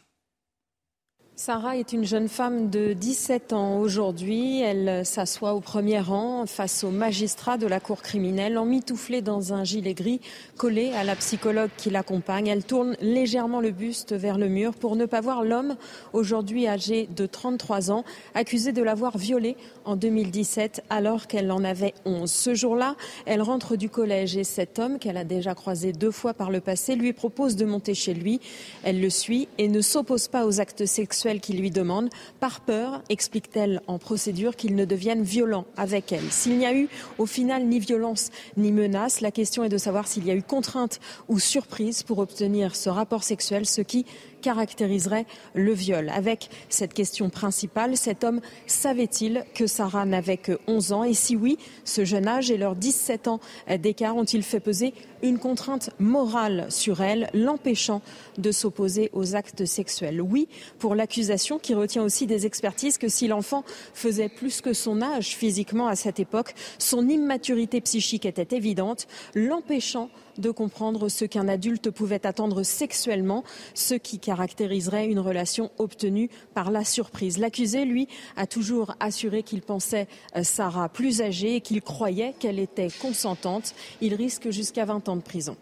Sarah 1.38 1.78
est 1.78 1.92
une 1.94 2.04
jeune 2.04 2.28
femme 2.28 2.69
de 2.69 2.94
17 2.94 3.54
ans 3.54 3.80
aujourd'hui. 3.80 4.62
Elle 4.62 5.04
s'assoit 5.06 5.54
au 5.54 5.60
premier 5.60 6.00
rang 6.00 6.45
face 6.45 6.83
au 6.83 6.92
magistrat 6.92 7.57
de 7.57 7.66
la 7.66 7.80
cour 7.80 8.04
criminelle, 8.04 8.60
emmitouflée 8.60 9.22
dans 9.22 9.51
un 9.54 9.63
gilet 9.63 9.95
gris 9.95 10.22
collé 10.57 10.92
à 10.92 11.04
la 11.04 11.16
psychologue 11.16 11.72
qui 11.78 11.89
l'accompagne. 11.89 12.45
Elle 12.48 12.63
tourne 12.63 12.95
légèrement 13.01 13.60
le 13.60 13.72
buste 13.72 14.13
vers 14.13 14.38
le 14.38 14.50
mur 14.50 14.75
pour 14.75 14.95
ne 14.95 15.06
pas 15.06 15.22
voir 15.22 15.44
l'homme, 15.44 15.78
aujourd'hui 16.13 16.68
âgé 16.68 17.07
de 17.16 17.25
33 17.25 17.92
ans, 17.92 18.04
accusé 18.36 18.72
de 18.72 18.84
l'avoir 18.84 19.18
violée 19.18 19.56
en 19.86 19.95
2017 19.95 20.84
alors 20.92 21.25
qu'elle 21.25 21.51
en 21.51 21.63
avait 21.63 21.95
11. 22.06 22.30
Ce 22.30 22.54
jour-là, 22.54 22.95
elle 23.25 23.42
rentre 23.42 23.77
du 23.77 23.89
collège 23.89 24.38
et 24.38 24.44
cet 24.44 24.77
homme, 24.77 25.00
qu'elle 25.00 25.18
a 25.18 25.24
déjà 25.24 25.56
croisé 25.56 25.92
deux 25.92 26.12
fois 26.12 26.36
par 26.36 26.51
le 26.51 26.60
passé, 26.60 26.95
lui 26.95 27.13
propose 27.13 27.56
de 27.56 27.66
monter 27.66 27.95
chez 27.95 28.13
lui. 28.13 28.41
Elle 28.84 29.01
le 29.01 29.10
suit 29.10 29.48
et 29.58 29.70
ne 29.70 29.82
s'oppose 29.82 30.27
pas 30.27 30.46
aux 30.46 30.60
actes 30.60 30.86
sexuels 30.86 31.21
qui 31.40 31.54
lui 31.54 31.72
demande, 31.72 32.10
par 32.40 32.62
peur, 32.62 33.01
explique-t-elle 33.10 33.82
en 33.88 34.00
procédure, 34.00 34.56
qu'il 34.56 34.75
ne 34.75 34.86
devienne 34.86 35.24
violent 35.24 35.66
avec 35.78 36.12
elle. 36.12 36.32
S'il 36.32 36.58
n'y 36.58 36.66
a 36.66 36.75
eu 36.75 36.90
au 37.18 37.25
final 37.25 37.66
ni 37.66 37.80
violence 37.80 38.30
ni 38.58 38.72
menace, 38.72 39.22
la 39.22 39.32
question 39.32 39.63
est 39.63 39.70
de 39.70 39.78
savoir 39.78 40.08
s'il 40.08 40.25
y 40.25 40.32
a 40.32 40.36
eu 40.36 40.44
contrainte 40.44 41.00
ou 41.28 41.40
surprise 41.40 42.04
pour 42.04 42.20
obtenir 42.20 42.75
ce 42.75 42.90
rapport 42.90 43.24
sexuel, 43.24 43.66
ce 43.66 43.82
qui 43.82 44.06
caractériserait 44.42 45.25
le 45.54 45.72
viol. 45.72 46.10
Avec 46.10 46.50
cette 46.68 46.94
question 46.94 47.30
principale, 47.30 47.96
cet 47.96 48.24
homme 48.24 48.42
savait-il 48.66 49.46
que 49.54 49.68
Sarah 49.68 50.06
n'avait 50.06 50.38
que 50.38 50.60
11 50.68 50.94
ans? 50.94 51.04
Et 51.04 51.13
si 51.13 51.36
oui, 51.36 51.58
ce 51.86 52.06
jeune 52.06 52.28
âge 52.28 52.50
et 52.50 52.58
leurs 52.58 52.75
17 52.75 53.28
ans 53.28 53.40
d'écart 53.80 54.16
ont-ils 54.16 54.44
fait 54.44 54.60
peser 54.60 54.94
une 55.24 55.40
contrainte 55.40 55.90
morale 56.00 56.68
sur 56.70 57.01
elle, 57.01 57.30
l'empêchant 57.34 58.01
de 58.38 58.51
s'opposer 58.51 59.10
aux 59.13 59.36
actes 59.36 59.66
sexuels 59.66 60.22
Oui, 60.22 60.48
pour 60.80 60.96
l'accusation 60.96 61.60
qui 61.60 61.74
retient 61.74 62.04
aussi 62.04 62.28
des 62.28 62.46
expertises 62.46 62.98
que 62.98 63.08
si 63.08 63.28
l'enfant 63.28 63.63
faisait 63.94 64.30
plus 64.30 64.62
que 64.62 64.74
son 64.74 65.01
âge 65.01 65.36
physiquement 65.36 65.88
à 65.88 65.96
cette 65.96 66.20
époque, 66.20 66.54
son 66.78 67.08
immaturité 67.08 67.82
psychique 67.82 68.25
était 68.25 68.56
évidente, 68.56 69.08
l'empêchant 69.36 70.10
de 70.38 70.51
comprendre 70.51 71.10
ce 71.10 71.25
qu'un 71.25 71.48
adulte 71.48 71.90
pouvait 71.90 72.25
attendre 72.25 72.63
sexuellement, 72.63 73.44
ce 73.74 73.96
qui 73.96 74.20
caractériserait 74.20 75.08
une 75.08 75.20
relation 75.20 75.72
obtenue 75.78 76.30
par 76.54 76.72
la 76.72 76.84
surprise. 76.84 77.38
L'accusé, 77.38 77.86
lui, 77.86 78.08
a 78.36 78.48
toujours 78.48 78.96
assuré 79.00 79.44
qu'il 79.44 79.62
pensait 79.62 80.08
euh, 80.36 80.44
Sarah 80.44 80.90
plus 80.90 81.22
âgée 81.22 81.56
et 81.56 81.62
qu'il 81.62 81.82
croyait 81.82 82.34
qu'elle 82.40 82.60
était 82.60 82.90
consentante. 83.01 83.74
Il 84.01 84.16
risque 84.16 84.50
jusqu'à 84.51 84.86
20 84.86 85.10
ans 85.10 85.11
de 85.15 85.22
prison. 85.22 85.58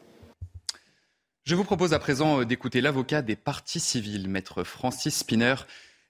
Je 1.49 1.55
vous 1.55 1.63
propose 1.63 1.93
à 1.93 1.99
présent 1.99 2.41
euh, 2.41 2.45
d'écouter 2.45 2.79
l'avocat 2.79 3.23
des 3.23 3.35
parties 3.35 3.79
civiles, 3.79 4.27
maître 4.27 4.63
Francis 4.63 5.17
Spinner. 5.17 5.55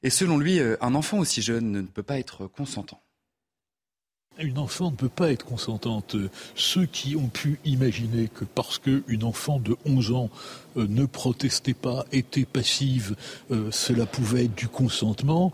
Et 0.03 0.10
selon 0.10 0.38
lui, 0.38 0.60
euh, 0.60 0.75
un 0.81 0.96
enfant 0.96 1.17
aussi 1.19 1.41
jeune 1.41 1.72
ne 1.72 1.81
peut 1.81 2.03
pas 2.03 2.19
être 2.19 2.46
consentant. 2.48 3.01
une 4.38 4.58
enfant 4.58 4.91
ne 4.91 4.96
peut 4.96 5.08
pas 5.08 5.31
être 5.31 5.46
consentante. 5.46 6.17
Ceux 6.55 6.86
qui 6.86 7.15
ont 7.15 7.29
pu 7.29 7.60
imaginer 7.63 8.27
que 8.27 8.43
parce 8.43 8.79
qu'une 8.79 9.24
enfant 9.24 9.60
de 9.60 9.77
11 9.86 10.12
ans 10.12 10.29
euh, 10.75 10.88
ne 10.88 11.05
protestait 11.05 11.74
pas, 11.74 12.05
était 12.12 12.46
passive, 12.46 13.15
cela 13.72 14.05
pouvait 14.05 14.46
être 14.46 14.55
du 14.55 14.67
consentement, 14.67 15.53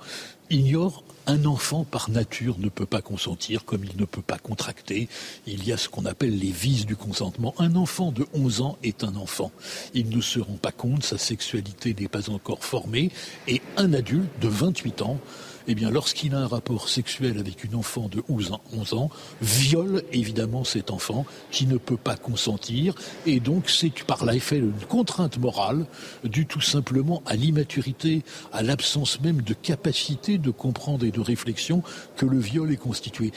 ignorent 0.50 1.04
un 1.28 1.46
enfant 1.46 1.84
par 1.84 2.10
nature 2.10 2.58
ne 2.60 2.70
peut 2.70 2.86
pas 2.86 3.02
consentir 3.02 3.66
comme 3.66 3.84
il 3.84 3.98
ne 3.98 4.06
peut 4.06 4.22
pas 4.22 4.38
contracter. 4.38 5.08
Il 5.48 5.66
y 5.66 5.72
a 5.72 5.78
ce 5.78 5.90
qu'on 5.90 6.06
appelle 6.06 6.38
les 6.38 6.52
vices 6.52 6.86
du 6.86 6.96
consentement. 6.96 7.54
Un 7.58 7.76
enfant 7.76 8.12
de 8.12 8.26
11 8.34 8.62
ans 8.62 8.78
est 8.84 9.04
un 9.04 9.16
enfant. 9.16 9.52
Il 9.94 10.10
ne 10.10 10.22
se 10.22 10.40
rend 10.40 10.58
pas 10.58 10.72
compte, 10.72 11.04
sa 11.04 11.18
sexualité 11.18 11.96
n'est 12.00 12.08
pas 12.08 12.30
encore 12.30 12.64
formée. 12.64 13.12
Et 13.48 13.62
un 13.78 13.94
adulte 13.94 14.30
de 14.42 14.48
28 14.48 15.02
ans 15.02 15.20
eh 15.68 15.76
bien, 15.76 15.90
lorsqu'il 15.90 16.36
a 16.36 16.40
un 16.40 16.48
rapport 16.48 16.90
sexuel 16.90 17.38
avec 17.40 17.64
une 17.64 17.76
enfant 17.76 18.08
de 18.08 18.24
11 18.30 18.52
ans, 18.52 18.62
11 18.74 18.94
ans, 18.94 19.10
viole 19.42 20.04
évidemment 20.12 20.64
cet 20.64 20.92
enfant 20.92 21.26
qui 21.52 21.66
ne 21.68 21.78
peut 21.78 21.98
pas 21.98 22.16
consentir. 22.16 22.96
Et 23.26 23.40
donc, 23.40 23.70
c'est 23.70 24.04
par 24.06 24.26
l'effet 24.26 24.58
une 24.58 24.74
contrainte 24.88 25.38
morale 25.38 25.86
due 26.24 26.46
tout 26.46 26.62
simplement 26.62 27.24
à 27.26 27.36
l'immaturité, 27.36 28.24
à 28.54 28.64
l'absence 28.64 29.22
même 29.22 29.42
de 29.42 29.54
capacité 29.54 30.38
de 30.38 30.52
comprendre 30.52 31.06
et 31.06 31.12
de 31.12 31.22
réflexion 31.22 31.84
que 32.16 32.26
le 32.26 32.40
viol 32.40 32.72
est 32.72 32.78
constitué. 32.78 33.32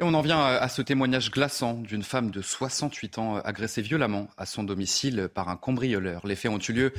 Et 0.00 0.02
on 0.02 0.12
en 0.12 0.22
vient 0.22 0.44
à 0.44 0.68
ce 0.68 0.82
témoignage 0.82 1.30
glaçant 1.30 1.74
d'une 1.74 2.02
femme 2.02 2.32
de 2.32 2.42
68 2.42 3.18
ans 3.18 3.36
agressée 3.36 3.80
violemment 3.80 4.28
à 4.36 4.44
son 4.44 4.64
domicile 4.64 5.28
par 5.32 5.48
un 5.48 5.56
cambrioleur. 5.56 6.26
Les 6.26 6.34
faits 6.34 6.50
ont 6.50 6.58
eu 6.58 6.72
lieu 6.72 6.92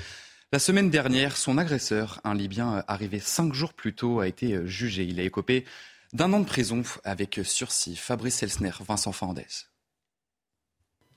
la 0.52 0.60
semaine 0.60 0.90
dernière, 0.90 1.38
son 1.38 1.58
agresseur, 1.58 2.22
un 2.24 2.34
Libyen 2.34 2.84
arrivé 2.88 3.20
cinq 3.20 3.54
jours 3.54 3.74
plus 3.74 3.94
tôt, 3.94 4.20
a 4.20 4.28
été 4.28 4.66
jugé. 4.66 5.04
Il 5.04 5.20
a 5.20 5.24
écopé 5.24 5.66
d'un 6.14 6.32
an 6.34 6.40
de 6.40 6.46
prison 6.46 6.84
avec 7.04 7.40
sursis. 7.44 7.96
Fabrice 7.96 8.42
Elsner, 8.42 8.72
Vincent 8.88 9.12
Fandez. 9.12 9.68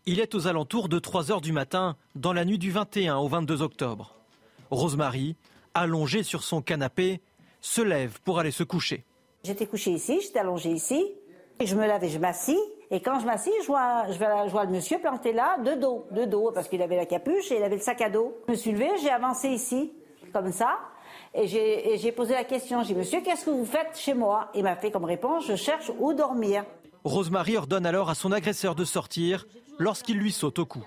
Il 0.06 0.20
est 0.20 0.34
aux 0.34 0.46
alentours 0.46 0.88
de 0.88 0.98
3 0.98 1.30
heures 1.30 1.40
du 1.40 1.52
matin, 1.52 1.96
dans 2.14 2.32
la 2.32 2.44
nuit 2.44 2.58
du 2.58 2.70
21 2.70 3.18
au 3.18 3.28
22 3.28 3.62
octobre. 3.62 4.16
Rosemary, 4.70 5.36
allongée 5.74 6.22
sur 6.22 6.42
son 6.42 6.62
canapé, 6.62 7.20
se 7.60 7.82
lève 7.82 8.18
pour 8.24 8.38
aller 8.38 8.50
se 8.50 8.64
coucher. 8.64 9.04
J'étais 9.44 9.66
couchée 9.66 9.92
ici, 9.92 10.18
j'étais 10.22 10.38
allongée 10.38 10.72
ici, 10.72 11.04
et 11.60 11.66
je 11.66 11.76
me 11.76 11.86
lève 11.86 12.02
et 12.02 12.08
je 12.08 12.18
m'assis. 12.18 12.58
Et 12.90 13.00
quand 13.00 13.20
je 13.20 13.26
m'assis, 13.26 13.52
je 13.62 13.66
vois, 13.66 14.04
je, 14.10 14.50
vois, 14.50 14.64
le 14.64 14.70
monsieur 14.70 14.98
planté 14.98 15.32
là, 15.32 15.58
de 15.58 15.74
dos, 15.74 16.06
de 16.10 16.24
dos, 16.24 16.50
parce 16.54 16.68
qu'il 16.68 16.80
avait 16.80 16.96
la 16.96 17.06
capuche 17.06 17.50
et 17.52 17.58
il 17.58 17.62
avait 17.62 17.76
le 17.76 17.82
sac 17.82 18.00
à 18.00 18.08
dos. 18.08 18.34
Je 18.46 18.52
me 18.52 18.56
suis 18.56 18.72
levée, 18.72 18.90
j'ai 19.02 19.10
avancé 19.10 19.48
ici, 19.48 19.92
comme 20.32 20.52
ça, 20.52 20.78
et 21.34 21.46
j'ai 21.46 22.12
posé 22.12 22.32
la 22.32 22.44
question. 22.44 22.82
J'ai 22.82 22.94
dit, 22.94 23.00
monsieur, 23.00 23.20
qu'est-ce 23.20 23.44
que 23.44 23.50
vous 23.50 23.66
faites 23.66 23.96
chez 23.96 24.14
moi? 24.14 24.48
Il 24.54 24.62
m'a 24.62 24.76
fait 24.76 24.90
comme 24.90 25.04
réponse, 25.04 25.46
je 25.46 25.56
cherche 25.56 25.92
où 25.98 26.14
dormir. 26.14 26.64
Rosemary 27.04 27.56
ordonne 27.56 27.86
alors 27.86 28.08
à 28.08 28.14
son 28.14 28.32
agresseur 28.32 28.74
de 28.74 28.84
sortir 28.84 29.46
lorsqu'il 29.78 30.18
lui 30.18 30.32
saute 30.32 30.58
au 30.58 30.66
cou. 30.66 30.82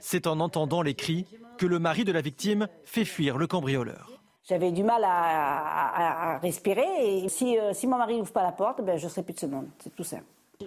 C'est 0.00 0.26
en 0.26 0.40
entendant 0.40 0.82
les 0.82 0.94
cris 0.94 1.26
que 1.56 1.66
le 1.66 1.78
mari 1.78 2.04
de 2.04 2.12
la 2.12 2.20
victime 2.20 2.68
fait 2.84 3.04
fuir 3.04 3.38
le 3.38 3.46
cambrioleur. 3.46 4.10
J'avais 4.46 4.72
du 4.72 4.82
mal 4.82 5.02
à, 5.04 6.38
respirer 6.42 7.24
et 7.24 7.28
si, 7.30 7.58
euh, 7.58 7.72
mon 7.84 7.96
mari 7.96 8.18
n'ouvre 8.18 8.32
pas 8.32 8.42
la 8.42 8.52
porte, 8.52 8.82
ben, 8.82 8.98
je 8.98 9.04
ne 9.04 9.10
serai 9.10 9.22
plus 9.22 9.32
de 9.32 9.38
ce 9.38 9.46
monde. 9.46 9.68
C'est 9.78 9.94
tout 9.94 10.04
simple. 10.04 10.24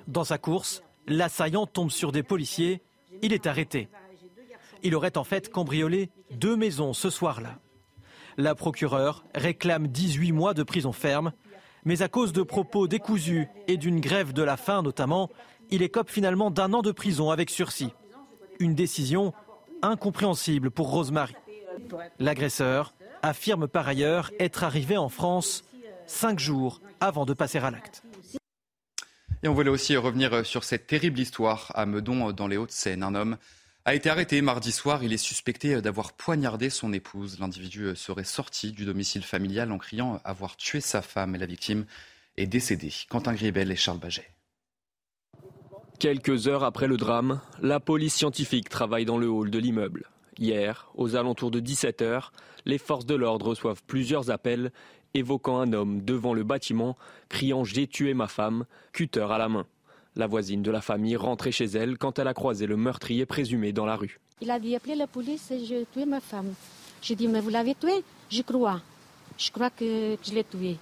Dans 0.07 0.24
sa 0.24 0.39
course, 0.39 0.84
l'assaillant 1.05 1.67
tombe 1.67 1.91
sur 1.91 2.12
des 2.12 2.24
policiers. 2.24 2.81
Il 3.22 3.34
est 3.34 3.46
arrêté. 3.46 3.88
Il 4.81 4.96
aurait 4.96 5.17
en 5.17 5.24
fait 5.24 5.51
cambriolé 5.51 6.10
deux 6.31 6.55
maisons 6.55 6.93
ce 6.93 7.12
soir-là. 7.12 7.60
La 8.38 8.55
procureure 8.55 9.24
réclame 9.36 9.88
18 9.88 10.31
mois 10.31 10.53
de 10.55 10.63
prison 10.63 10.91
ferme, 10.91 11.31
mais 11.86 12.01
à 12.01 12.07
cause 12.07 12.34
de 12.34 12.41
propos 12.41 12.88
décousus 12.88 13.48
et 13.67 13.77
d'une 13.77 14.00
grève 14.00 14.34
de 14.34 14.43
la 14.43 14.57
faim 14.57 14.81
notamment, 14.81 15.29
il 15.69 15.84
écope 15.84 16.10
finalement 16.10 16.50
d'un 16.50 16.74
an 16.74 16.81
de 16.81 16.91
prison 16.91 17.29
avec 17.29 17.51
sursis. 17.51 17.93
Une 18.60 18.74
décision 18.74 19.34
incompréhensible 19.84 20.72
pour 20.72 20.89
Rosemary. 20.89 21.36
L'agresseur 22.19 22.93
affirme 23.27 23.67
par 23.67 23.88
ailleurs 23.88 24.31
être 24.39 24.63
arrivé 24.63 24.98
en 24.98 25.10
France 25.10 25.63
cinq 26.07 26.39
jours 26.39 26.81
avant 27.00 27.25
de 27.25 27.34
passer 27.34 27.60
à 27.60 27.69
l'acte. 27.69 28.01
Et 29.43 29.48
on 29.48 29.53
voulait 29.53 29.69
aussi 29.69 29.96
revenir 29.96 30.46
sur 30.46 30.63
cette 30.63 30.88
terrible 30.88 31.19
histoire 31.19 31.72
à 31.75 31.86
Meudon 31.86 32.31
dans 32.31 32.48
les 32.48 32.57
Hauts-de-Seine. 32.57 33.03
Un 33.03 33.13
homme 33.13 33.38
a 33.86 33.93
été 33.93 34.10
arrêté 34.10 34.41
mardi 34.41 34.72
soir. 34.72 35.03
Il 35.03 35.13
est 35.13 35.17
suspecté 35.17 35.79
d'avoir 35.81 36.13
poignardé 36.13 36.69
son 36.69 36.91
épouse. 36.91 37.39
L'individu 37.39 37.96
serait 37.96 38.24
sorti 38.24 38.72
du 38.72 38.84
domicile 38.86 39.24
familial 39.24 39.72
en 39.72 39.77
criant 39.77 40.19
avoir 40.24 40.57
tué 40.57 40.81
sa 40.81 41.01
femme 41.01 41.36
et 41.36 41.38
la 41.38 41.46
victime 41.46 41.86
est 42.36 42.48
décédée. 42.48 42.93
Quentin 43.10 43.34
Gribel 43.34 43.72
et 43.72 43.75
Charles 43.75 44.00
Baget. 44.00 44.29
Quelques 46.00 46.48
heures 46.48 46.63
après 46.63 46.88
le 46.88 46.98
drame, 46.98 47.41
la 47.62 47.79
police 47.79 48.15
scientifique 48.15 48.69
travaille 48.69 49.05
dans 49.05 49.17
le 49.17 49.29
hall 49.29 49.50
de 49.50 49.57
l'immeuble. 49.57 50.10
Hier, 50.39 50.88
aux 50.96 51.15
alentours 51.15 51.51
de 51.51 51.60
17h, 51.60 52.29
les 52.65 52.77
forces 52.77 53.06
de 53.06 53.15
l'ordre 53.15 53.48
reçoivent 53.48 53.82
plusieurs 53.88 54.29
appels 54.29 54.72
évoquant 55.13 55.60
un 55.60 55.74
homme 55.74 56.01
devant 56.03 56.34
le 56.34 56.44
bâtiment 56.44 56.96
criant 57.29 57.63
J'ai 57.63 57.88
tué 57.88 58.13
ma 58.13 58.27
femme, 58.27 58.65
cutter 58.94 59.25
à 59.29 59.38
la 59.38 59.50
main. 59.50 59.65
La 60.15 60.27
voisine 60.27 60.62
de 60.62 60.72
la 60.72 60.82
famille 60.82 61.15
rentrait 61.15 61.51
chez 61.51 61.65
elle 61.65 61.98
quand 61.98 62.20
elle 62.20 62.27
a 62.27 62.34
croisé 62.34 62.67
le 62.67 62.77
meurtrier 62.77 63.25
présumé 63.25 63.72
dans 63.72 63.86
la 63.86 63.96
rue. 63.96 64.20
Il 64.41 64.51
a 64.51 64.60
dit 64.60 64.75
appelé 64.75 64.96
la 64.96 65.08
police 65.08 65.50
et 65.51 65.65
j'ai 65.65 65.86
tué 65.91 66.06
ma 66.06 66.20
femme. 66.20 66.53
J'ai 67.01 67.15
dit 67.15 67.27
mais 67.27 67.39
vous 67.39 67.50
l'avez 67.50 67.75
tué? 67.75 68.03
Je 68.29 68.41
crois. 68.41 68.82
Je 69.38 69.51
crois 69.51 69.70
que 69.70 70.17
je 70.24 70.34
l'ai 70.34 70.44
tué. 70.44 70.77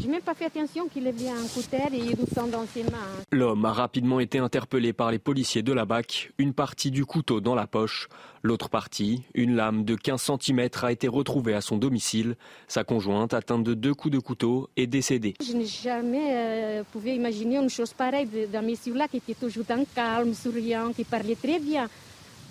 Je 0.00 0.06
n'ai 0.06 0.12
même 0.12 0.22
pas 0.22 0.32
fait 0.34 0.46
attention 0.46 0.88
qu'il 0.88 1.06
avait 1.06 1.28
un 1.28 1.46
couteau 1.52 1.76
et 1.92 1.98
une 1.98 2.26
sang 2.34 2.46
dans 2.46 2.64
ses 2.66 2.84
mains. 2.84 3.06
L'homme 3.30 3.66
a 3.66 3.72
rapidement 3.72 4.18
été 4.18 4.38
interpellé 4.38 4.94
par 4.94 5.10
les 5.10 5.18
policiers 5.18 5.62
de 5.62 5.74
la 5.74 5.84
BAC, 5.84 6.32
une 6.38 6.54
partie 6.54 6.90
du 6.90 7.04
couteau 7.04 7.42
dans 7.42 7.54
la 7.54 7.66
poche. 7.66 8.08
L'autre 8.42 8.70
partie, 8.70 9.24
une 9.34 9.56
lame 9.56 9.84
de 9.84 9.96
15 9.96 10.30
cm, 10.40 10.68
a 10.82 10.92
été 10.92 11.06
retrouvée 11.06 11.52
à 11.52 11.60
son 11.60 11.76
domicile. 11.76 12.36
Sa 12.66 12.82
conjointe, 12.82 13.34
atteinte 13.34 13.62
de 13.62 13.74
deux 13.74 13.92
coups 13.92 14.14
de 14.14 14.20
couteau, 14.20 14.70
est 14.78 14.86
décédée. 14.86 15.34
Je 15.46 15.52
n'ai 15.52 15.66
jamais 15.66 16.30
euh, 16.32 16.82
pu 16.84 17.10
imaginer 17.10 17.58
une 17.58 17.68
chose 17.68 17.92
pareille 17.92 18.28
d'un 18.50 18.62
monsieur-là 18.62 19.06
qui 19.06 19.18
était 19.18 19.34
toujours 19.34 19.64
dans 19.68 19.84
calme, 19.94 20.32
souriant, 20.32 20.92
qui 20.94 21.04
parlait 21.04 21.36
très 21.36 21.58
bien. 21.58 21.88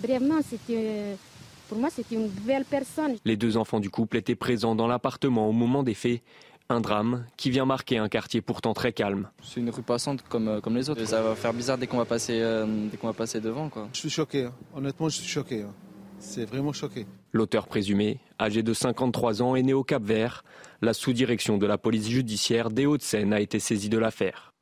Vraiment, 0.00 0.38
c'était... 0.48 1.16
Pour 1.68 1.78
moi, 1.78 1.88
c'était 1.88 2.16
une 2.16 2.26
belle 2.26 2.64
personne. 2.64 3.14
Les 3.24 3.36
deux 3.36 3.56
enfants 3.56 3.78
du 3.78 3.90
couple 3.90 4.16
étaient 4.16 4.34
présents 4.34 4.74
dans 4.74 4.88
l'appartement 4.88 5.48
au 5.48 5.52
moment 5.52 5.84
des 5.84 5.94
faits. 5.94 6.20
Un 6.72 6.80
drame 6.80 7.26
qui 7.36 7.50
vient 7.50 7.64
marquer 7.64 7.98
un 7.98 8.08
quartier 8.08 8.40
pourtant 8.40 8.74
très 8.74 8.92
calme. 8.92 9.28
C'est 9.42 9.58
une 9.58 9.70
rue 9.70 9.82
passante 9.82 10.22
comme, 10.28 10.46
euh, 10.46 10.60
comme 10.60 10.76
les 10.76 10.88
autres. 10.88 11.04
Ça 11.04 11.20
va 11.20 11.34
faire 11.34 11.52
bizarre 11.52 11.78
dès 11.78 11.88
qu'on 11.88 11.98
va 11.98 12.04
passer, 12.04 12.40
euh, 12.40 12.64
dès 12.88 12.96
qu'on 12.96 13.08
va 13.08 13.12
passer 13.12 13.40
devant. 13.40 13.68
Quoi. 13.68 13.88
Je 13.92 13.98
suis 13.98 14.08
choqué, 14.08 14.44
hein. 14.44 14.54
honnêtement 14.72 15.08
je 15.08 15.16
suis 15.16 15.26
choqué. 15.26 15.62
Hein. 15.62 15.74
C'est 16.20 16.44
vraiment 16.44 16.72
choqué. 16.72 17.08
L'auteur 17.32 17.66
présumé, 17.66 18.20
âgé 18.40 18.62
de 18.62 18.72
53 18.72 19.42
ans, 19.42 19.56
est 19.56 19.64
né 19.64 19.72
au 19.72 19.82
Cap 19.82 20.04
Vert. 20.04 20.44
La 20.80 20.94
sous-direction 20.94 21.58
de 21.58 21.66
la 21.66 21.76
police 21.76 22.08
judiciaire 22.08 22.70
des 22.70 22.86
Hauts-de-Seine 22.86 23.32
a 23.32 23.40
été 23.40 23.58
saisie 23.58 23.88
de 23.88 23.98
l'affaire. 23.98 24.52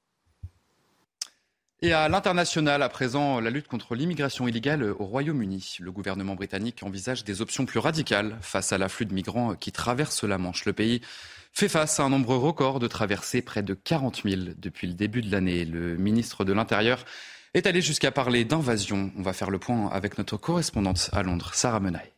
Et 1.82 1.92
à 1.92 2.08
l'international, 2.08 2.82
à 2.82 2.88
présent, 2.88 3.38
la 3.38 3.50
lutte 3.50 3.68
contre 3.68 3.94
l'immigration 3.94 4.48
illégale 4.48 4.82
au 4.82 5.04
Royaume-Uni. 5.04 5.76
Le 5.78 5.92
gouvernement 5.92 6.36
britannique 6.36 6.82
envisage 6.82 7.22
des 7.22 7.42
options 7.42 7.66
plus 7.66 7.78
radicales 7.78 8.38
face 8.40 8.72
à 8.72 8.78
l'afflux 8.78 9.04
de 9.04 9.14
migrants 9.14 9.54
qui 9.54 9.72
traversent 9.72 10.24
la 10.24 10.38
Manche. 10.38 10.64
Le 10.64 10.72
pays 10.72 11.02
fait 11.52 11.68
face 11.68 11.98
à 12.00 12.04
un 12.04 12.10
nombre 12.10 12.36
record 12.36 12.78
de 12.78 12.86
traversées, 12.86 13.42
près 13.42 13.62
de 13.62 13.74
40 13.74 14.22
000 14.24 14.42
depuis 14.56 14.86
le 14.86 14.94
début 14.94 15.22
de 15.22 15.30
l'année. 15.30 15.64
Le 15.64 15.96
ministre 15.96 16.44
de 16.44 16.52
l'Intérieur 16.52 17.04
est 17.54 17.66
allé 17.66 17.80
jusqu'à 17.80 18.10
parler 18.10 18.44
d'invasion. 18.44 19.10
On 19.16 19.22
va 19.22 19.32
faire 19.32 19.50
le 19.50 19.58
point 19.58 19.88
avec 19.88 20.18
notre 20.18 20.36
correspondante 20.36 21.10
à 21.12 21.22
Londres, 21.22 21.50
Sarah 21.54 21.80
Menaille. 21.80 22.12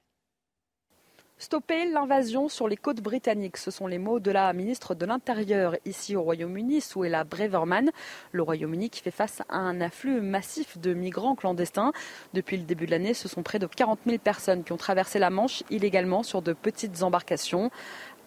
Stopper 1.43 1.87
l'invasion 1.87 2.51
sur 2.51 2.69
les 2.69 2.77
côtes 2.77 3.01
britanniques, 3.01 3.57
ce 3.57 3.71
sont 3.71 3.87
les 3.87 3.97
mots 3.97 4.21
de 4.21 4.31
la 4.31 4.53
ministre 4.53 4.95
de 4.95 5.07
l'Intérieur 5.07 5.75
ici 5.87 6.15
au 6.15 6.21
Royaume-Uni, 6.21 6.83
Suella 6.83 7.25
Breverman. 7.25 7.91
Le 8.33 8.43
Royaume-Uni 8.43 8.91
qui 8.91 9.01
fait 9.01 9.11
face 9.11 9.41
à 9.49 9.57
un 9.57 9.81
afflux 9.81 10.21
massif 10.21 10.77
de 10.77 10.93
migrants 10.93 11.35
clandestins. 11.35 11.93
Depuis 12.35 12.59
le 12.59 12.65
début 12.65 12.85
de 12.85 12.91
l'année, 12.91 13.15
ce 13.15 13.27
sont 13.27 13.43
près 13.43 13.59
de 13.59 13.65
40 13.67 14.01
000 14.05 14.19
personnes 14.19 14.65
qui 14.65 14.73
ont 14.73 14.77
traversé 14.77 15.19
la 15.19 15.31
Manche 15.31 15.63
illégalement 15.71 16.23
sur 16.23 16.43
de 16.43 16.53
petites 16.53 17.03
embarcations. 17.03 17.71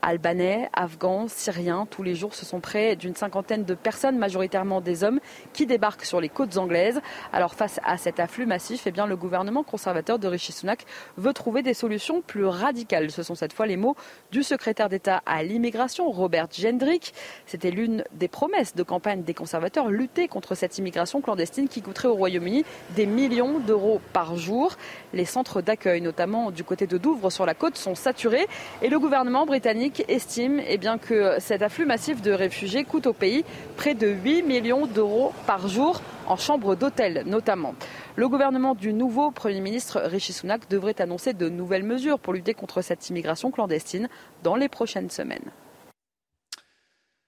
Albanais, 0.04 0.70
Afghans, 0.74 1.28
Syriens. 1.30 1.88
Tous 1.90 2.04
les 2.04 2.14
jours, 2.14 2.36
ce 2.36 2.46
sont 2.46 2.60
près 2.60 2.98
d'une 2.98 3.16
cinquantaine 3.16 3.64
de 3.64 3.74
personnes, 3.74 4.18
majoritairement 4.18 4.82
des 4.82 5.06
hommes, 5.06 5.22
qui 5.54 5.66
débarquent 5.66 6.04
sur 6.04 6.20
les 6.20 6.28
côtes 6.28 6.58
anglaises. 6.58 7.02
Alors 7.32 7.56
face 7.56 7.80
à 7.86 7.98
cet 7.98 8.20
afflux 8.20 8.46
massif, 8.46 8.84
eh 8.86 8.92
bien, 8.92 9.08
le 9.08 9.16
gouvernement 9.16 9.64
conservateur 9.64 10.20
de 10.20 10.28
Rishi 10.28 10.52
Sunak 10.52 10.86
veut 11.18 11.32
trouver 11.32 11.62
des 11.62 11.74
solutions 11.74 12.22
plus 12.22 12.46
radicales. 12.46 13.12
Ce 13.12 13.24
sont 13.24 13.34
cette 13.34 13.54
fois 13.54 13.66
les 13.66 13.78
mots 13.78 13.96
du 14.32 14.44
secrétaire 14.44 14.90
d'État 14.90 15.24
à 15.26 15.42
l'immigration, 15.42 16.12
Robert 16.12 16.48
Gendrick. 16.52 17.14
C'était 17.46 17.72
l'une 17.72 18.04
des 18.12 18.28
promesses 18.28 18.76
de 18.76 18.84
campagne 18.84 19.24
des 19.24 19.34
conservateurs, 19.34 19.88
lutter 19.88 20.28
contre 20.28 20.54
cette 20.54 20.78
immigration 20.78 21.22
clandestine 21.22 21.70
qui 21.70 21.82
coûterait 21.82 22.10
au 22.10 22.16
Royaume-Uni 22.16 22.66
des 22.98 23.06
millions 23.06 23.60
d'euros 23.60 24.02
par 24.12 24.36
jour. 24.36 24.76
Les 25.14 25.26
centres 25.26 25.62
d'accueil, 25.62 26.02
notamment 26.02 26.52
du 26.52 26.66
côté 26.66 26.88
de 26.88 26.98
Douvres 26.98 27.32
sur 27.32 27.46
la 27.46 27.54
côte, 27.54 27.78
sont 27.78 27.96
saturés 27.96 28.48
et 28.82 28.90
le 28.90 29.00
gouvernement 29.00 29.46
britannique 29.46 29.93
estiment 30.08 30.62
eh 30.68 30.80
que 31.02 31.40
cet 31.40 31.62
afflux 31.62 31.86
massif 31.86 32.22
de 32.22 32.32
réfugiés 32.32 32.84
coûte 32.84 33.08
au 33.08 33.14
pays 33.14 33.44
près 33.78 33.94
de 33.94 34.08
8 34.08 34.44
millions 34.44 34.86
d'euros 34.86 35.34
par 35.46 35.68
jour 35.68 36.02
en 36.28 36.38
chambre 36.38 36.76
d'hôtel 36.76 37.24
notamment. 37.26 37.76
Le 38.16 38.28
gouvernement 38.28 38.76
du 38.76 38.94
nouveau 38.94 39.32
Premier 39.32 39.62
ministre 39.62 40.02
Rishi 40.06 40.34
Sunak 40.34 40.70
devrait 40.70 41.02
annoncer 41.02 41.34
de 41.34 41.50
nouvelles 41.50 41.84
mesures 41.84 42.20
pour 42.20 42.34
lutter 42.34 42.54
contre 42.54 42.82
cette 42.82 43.10
immigration 43.10 43.52
clandestine 43.52 44.10
dans 44.44 44.56
les 44.56 44.70
prochaines 44.70 45.10
semaines. 45.10 45.52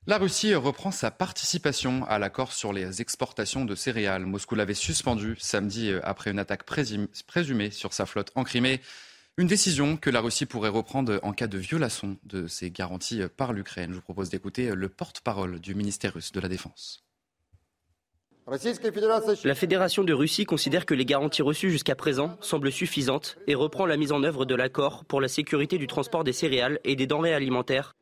La 0.07 0.19
Russie 0.19 0.53
reprend 0.53 0.91
sa 0.91 1.10
participation 1.10 2.05
à 2.07 2.19
l'accord 2.19 2.53
sur 2.53 2.72
les 2.72 3.01
exportations 3.01 3.65
de 3.65 3.74
céréales. 3.74 4.27
Moscou 4.27 4.53
l'avait 4.53 4.75
suspendu 4.75 5.36
samedi 5.39 5.89
euh, 5.89 6.00
après 6.03 6.29
une 6.29 6.38
attaque 6.38 6.62
présumée 6.63 7.72
sur 7.72 7.91
sa 7.91 8.05
flotte 8.05 8.31
en 8.36 8.43
Crimée. 8.43 8.81
Une 9.38 9.48
décision 9.48 9.98
que 9.98 10.10
la 10.10 10.22
Russie 10.22 10.46
pourrait 10.46 10.70
reprendre 10.70 11.20
en 11.22 11.34
cas 11.34 11.48
de 11.48 11.58
violation 11.58 12.15
de 12.24 12.48
ses 12.48 12.72
garanties 12.72 13.22
par 13.36 13.51
l'Ukraine. 13.51 13.89
Je 13.89 13.96
vous 13.96 14.01
propose 14.01 14.30
d'écouter 14.30 14.74
le 14.74 14.88
porte-parole 14.88 15.60
du 15.60 15.75
ministère 15.75 16.13
russe 16.13 16.32
de 16.32 16.39
la 16.39 16.48
Défense. 16.48 17.04
La 19.44 19.56
Fédération 19.56 20.06
de 20.06 20.13
Russie 20.13 20.46
considère 20.46 20.86
que 20.86 20.94
les 20.94 21.04
garanties 21.04 21.42
reçues 21.42 21.70
jusqu'à 21.70 21.96
présent 21.96 22.38
semblent 22.39 22.72
suffisantes 22.72 23.38
et 23.46 23.56
reprend 23.56 23.86
la 23.86 23.98
mise 23.98 24.13
en 24.13 24.24
œuvre 24.24 24.46
de 24.46 24.56
l'accord 24.56 25.04
pour 25.04 25.20
la 25.20 25.27
sécurité 25.27 25.77
du 25.77 25.88
transport 25.88 26.24
des 26.24 26.32
céréales 26.32 26.80
et 26.86 26.96
des 26.96 27.06
denrées 27.06 27.34
alimentaires 27.34 27.94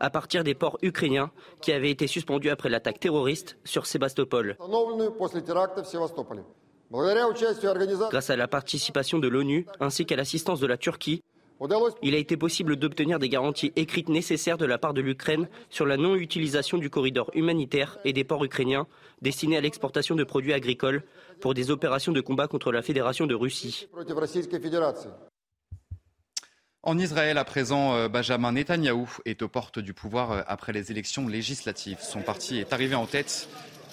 à 0.00 0.10
partir 0.10 0.44
des 0.44 0.54
ports 0.54 0.78
ukrainiens 0.80 1.30
qui 1.60 1.72
avaient 1.72 1.90
été 1.90 2.06
suspendus 2.06 2.48
après 2.48 2.70
l'attaque 2.70 3.00
terroriste 3.00 3.58
sur 3.64 3.84
Sébastopol. 3.84 4.56
Grâce 6.94 8.30
à 8.30 8.36
la 8.36 8.46
participation 8.46 9.18
de 9.18 9.26
l'ONU 9.26 9.66
ainsi 9.80 10.06
qu'à 10.06 10.14
l'assistance 10.14 10.60
de 10.60 10.66
la 10.66 10.76
Turquie, 10.76 11.22
il 12.02 12.14
a 12.14 12.18
été 12.18 12.36
possible 12.36 12.76
d'obtenir 12.76 13.18
des 13.18 13.28
garanties 13.28 13.72
écrites 13.74 14.08
nécessaires 14.08 14.58
de 14.58 14.64
la 14.64 14.78
part 14.78 14.94
de 14.94 15.00
l'Ukraine 15.00 15.48
sur 15.70 15.86
la 15.86 15.96
non-utilisation 15.96 16.78
du 16.78 16.90
corridor 16.90 17.30
humanitaire 17.34 17.98
et 18.04 18.12
des 18.12 18.22
ports 18.22 18.44
ukrainiens 18.44 18.86
destinés 19.22 19.56
à 19.56 19.60
l'exportation 19.60 20.14
de 20.14 20.22
produits 20.22 20.52
agricoles 20.52 21.02
pour 21.40 21.54
des 21.54 21.72
opérations 21.72 22.12
de 22.12 22.20
combat 22.20 22.46
contre 22.46 22.70
la 22.70 22.82
Fédération 22.82 23.26
de 23.26 23.34
Russie. 23.34 23.88
En 26.86 26.98
Israël, 26.98 27.38
à 27.38 27.44
présent, 27.44 27.94
euh, 27.94 28.08
Benjamin 28.08 28.52
Netanyahou 28.52 29.08
est 29.24 29.40
aux 29.40 29.48
portes 29.48 29.78
du 29.78 29.94
pouvoir 29.94 30.32
euh, 30.32 30.42
après 30.46 30.72
les 30.72 30.90
élections 30.90 31.26
législatives. 31.26 31.96
Son 32.02 32.20
parti 32.20 32.58
est 32.58 32.74
arrivé 32.74 32.94
en 32.94 33.06
tête. 33.06 33.48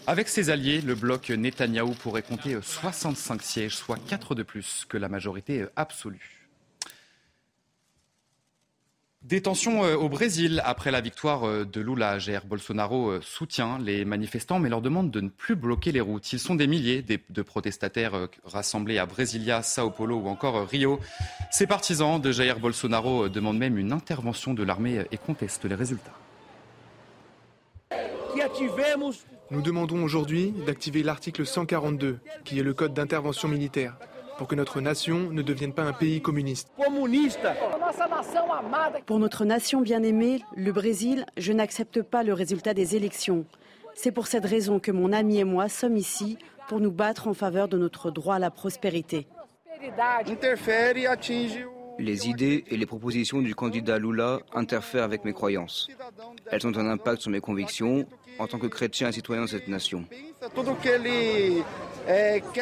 Avec 0.08 0.29
ses 0.29 0.50
alliés, 0.50 0.81
le 0.81 0.96
bloc 0.96 1.29
Netanyahou 1.29 1.91
pourrait 1.91 2.24
compter 2.24 2.58
65 2.62 3.36
euh, 3.36 3.43
sièges, 3.43 3.75
soit 3.75 4.00
4 4.08 4.36
de 4.36 4.43
plus 4.43 4.86
que 4.89 4.98
la 4.98 5.10
majorité 5.10 5.65
absolue. 5.75 6.41
Détention 9.24 9.86
euh, 9.86 9.96
au 9.96 10.10
Brésil 10.10 10.63
après 10.65 10.89
la 10.89 11.00
victoire 11.00 11.48
euh, 11.48 11.63
de 11.63 11.79
Lula. 11.79 12.17
Jair 12.17 12.43
Bolsonaro 12.43 13.12
euh, 13.12 13.20
soutient 13.22 13.77
les 13.77 14.03
manifestants 14.03 14.58
mais 14.58 14.67
leur 14.67 14.81
demande 14.81 15.12
de 15.12 15.22
ne 15.22 15.29
plus 15.29 15.55
bloquer 15.55 15.91
les 15.91 16.01
routes. 16.01 16.34
Ils 16.34 16.39
sont 16.39 16.55
des 16.55 16.65
milliers 16.65 17.03
de 17.03 17.41
protestataires 17.43 18.27
rassemblés 18.43 18.98
à 18.98 19.05
Brasilia, 19.05 19.62
Sao 19.62 19.91
Paulo 19.91 20.17
ou 20.17 20.27
encore 20.27 20.67
Rio. 20.67 21.00
Ces 21.51 21.67
partisans 21.67 22.20
de 22.20 22.31
Jair 22.31 22.60
Bolsonaro 22.60 23.29
demandent 23.29 23.60
même 23.60 23.77
une 23.77 23.91
intervention 23.91 24.55
de 24.55 24.63
l'armée 24.63 25.05
et 25.12 25.17
contestent 25.17 25.65
les 25.65 25.75
résultats. 25.75 26.17
Nous 29.51 29.62
demandons 29.62 30.01
aujourd'hui 30.01 30.53
d'activer 30.65 31.03
l'article 31.03 31.46
142, 31.46 32.20
qui 32.46 32.58
est 32.58 32.63
le 32.63 32.74
code 32.74 32.93
d'intervention 32.93 33.50
militaire 33.50 33.98
pour 34.38 34.48
que 34.48 34.55
notre 34.55 34.79
nation 34.79 35.29
ne 35.29 35.41
devienne 35.41 35.74
pas 35.74 35.84
un 35.84 35.91
pays 35.91 36.22
communiste. 36.22 36.72
Pour 39.05 39.20
notre 39.20 39.43
nation 39.43 39.81
bien-aimée, 39.81 40.41
le 40.55 40.72
Brésil, 40.72 41.25
je 41.38 41.51
n'accepte 41.51 42.01
pas 42.01 42.24
le 42.24 42.34
résultat 42.34 42.74
des 42.74 42.96
élections. 42.96 43.46
C'est 43.93 44.13
pour 44.13 44.27
cette 44.27 44.46
raison 44.46 44.79
que 44.79 44.91
mon 44.91 45.12
ami 45.12 45.39
et 45.39 45.43
moi 45.43 45.67
sommes 45.67 45.98
ici 45.98 46.38
pour 46.70 46.79
nous 46.79 46.91
battre 46.91 47.27
en 47.27 47.34
faveur 47.34 47.67
de 47.67 47.77
notre 47.77 48.10
droit 48.10 48.36
à 48.36 48.39
la 48.39 48.51
prospérité. 48.51 49.27
Les 52.01 52.27
idées 52.27 52.63
et 52.67 52.77
les 52.77 52.88
propositions 52.88 53.41
du 53.41 53.53
candidat 53.53 54.00
Lula 54.00 54.39
interfèrent 54.53 55.03
avec 55.03 55.24
mes 55.24 55.34
croyances. 55.34 55.88
Elles 56.50 56.65
ont 56.65 56.75
un 56.75 56.89
impact 56.89 57.22
sur 57.22 57.29
mes 57.29 57.41
convictions 57.41 58.08
en 58.39 58.48
tant 58.48 58.58
que 58.58 58.65
chrétien 58.65 59.10
et 59.10 59.12
citoyen 59.12 59.43
de 59.43 59.48
cette 59.48 59.67
nation. 59.67 60.03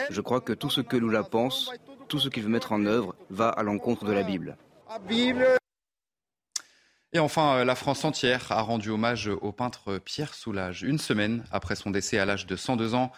Je 0.10 0.22
crois 0.22 0.42
que 0.42 0.52
tout 0.52 0.70
ce 0.70 0.82
que 0.82 0.98
Lula 0.98 1.24
pense, 1.24 1.72
tout 2.10 2.20
ce 2.20 2.28
qu'il 2.28 2.44
veut 2.44 2.50
mettre 2.50 2.74
en 2.74 2.86
œuvre, 2.86 3.16
va 3.30 3.48
à 3.48 3.64
l'encontre 3.64 4.04
de 4.04 4.12
la 4.12 4.24
Bible. 4.24 4.58
Et 7.14 7.20
enfin, 7.20 7.56
euh, 7.56 7.64
la 7.64 7.76
France 7.76 8.04
entière 8.04 8.52
a 8.52 8.62
rendu 8.62 8.90
hommage 8.90 9.30
au 9.30 9.52
peintre 9.54 10.00
Pierre 10.00 10.34
Soulages, 10.34 10.84
une 10.84 11.00
semaine 11.00 11.46
après 11.52 11.76
son 11.76 11.92
décès 11.92 12.20
à 12.20 12.26
l'âge 12.26 12.46
de 12.46 12.56
102 12.58 12.94
ans. 12.94 13.12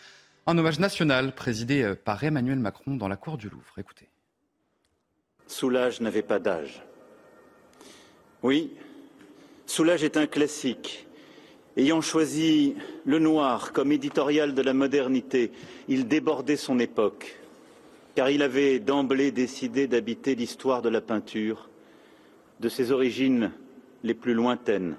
Un 0.46 0.58
hommage 0.58 0.80
national 0.80 1.34
présidé 1.34 1.82
euh, 1.82 1.96
par 1.96 2.24
Emmanuel 2.24 2.60
Macron 2.60 2.96
dans 2.96 3.08
la 3.08 3.18
cour 3.18 3.38
du 3.38 3.50
Louvre. 3.50 3.74
Écoutez. 3.78 4.11
Soulage 5.52 6.00
n'avait 6.00 6.22
pas 6.22 6.40
d'âge. 6.40 6.82
Oui, 8.42 8.72
Soulage 9.66 10.04
est 10.04 10.18
un 10.18 10.26
classique 10.26 11.06
Ayant 11.78 12.02
choisi 12.02 12.76
le 13.06 13.18
noir 13.20 13.72
comme 13.72 13.94
éditorial 13.94 14.54
de 14.54 14.62
la 14.62 14.74
modernité, 14.74 15.52
il 15.88 16.06
débordait 16.06 16.58
son 16.58 16.80
époque, 16.80 17.40
car 18.14 18.30
il 18.30 18.42
avait 18.42 18.80
d'emblée 18.80 19.32
décidé 19.32 19.88
d'habiter 19.88 20.36
l'histoire 20.36 20.82
de 20.82 20.90
la 20.90 21.00
peinture, 21.00 21.70
de 22.60 22.68
ses 22.68 22.92
origines 22.92 23.52
les 24.04 24.14
plus 24.14 24.34
lointaines 24.34 24.98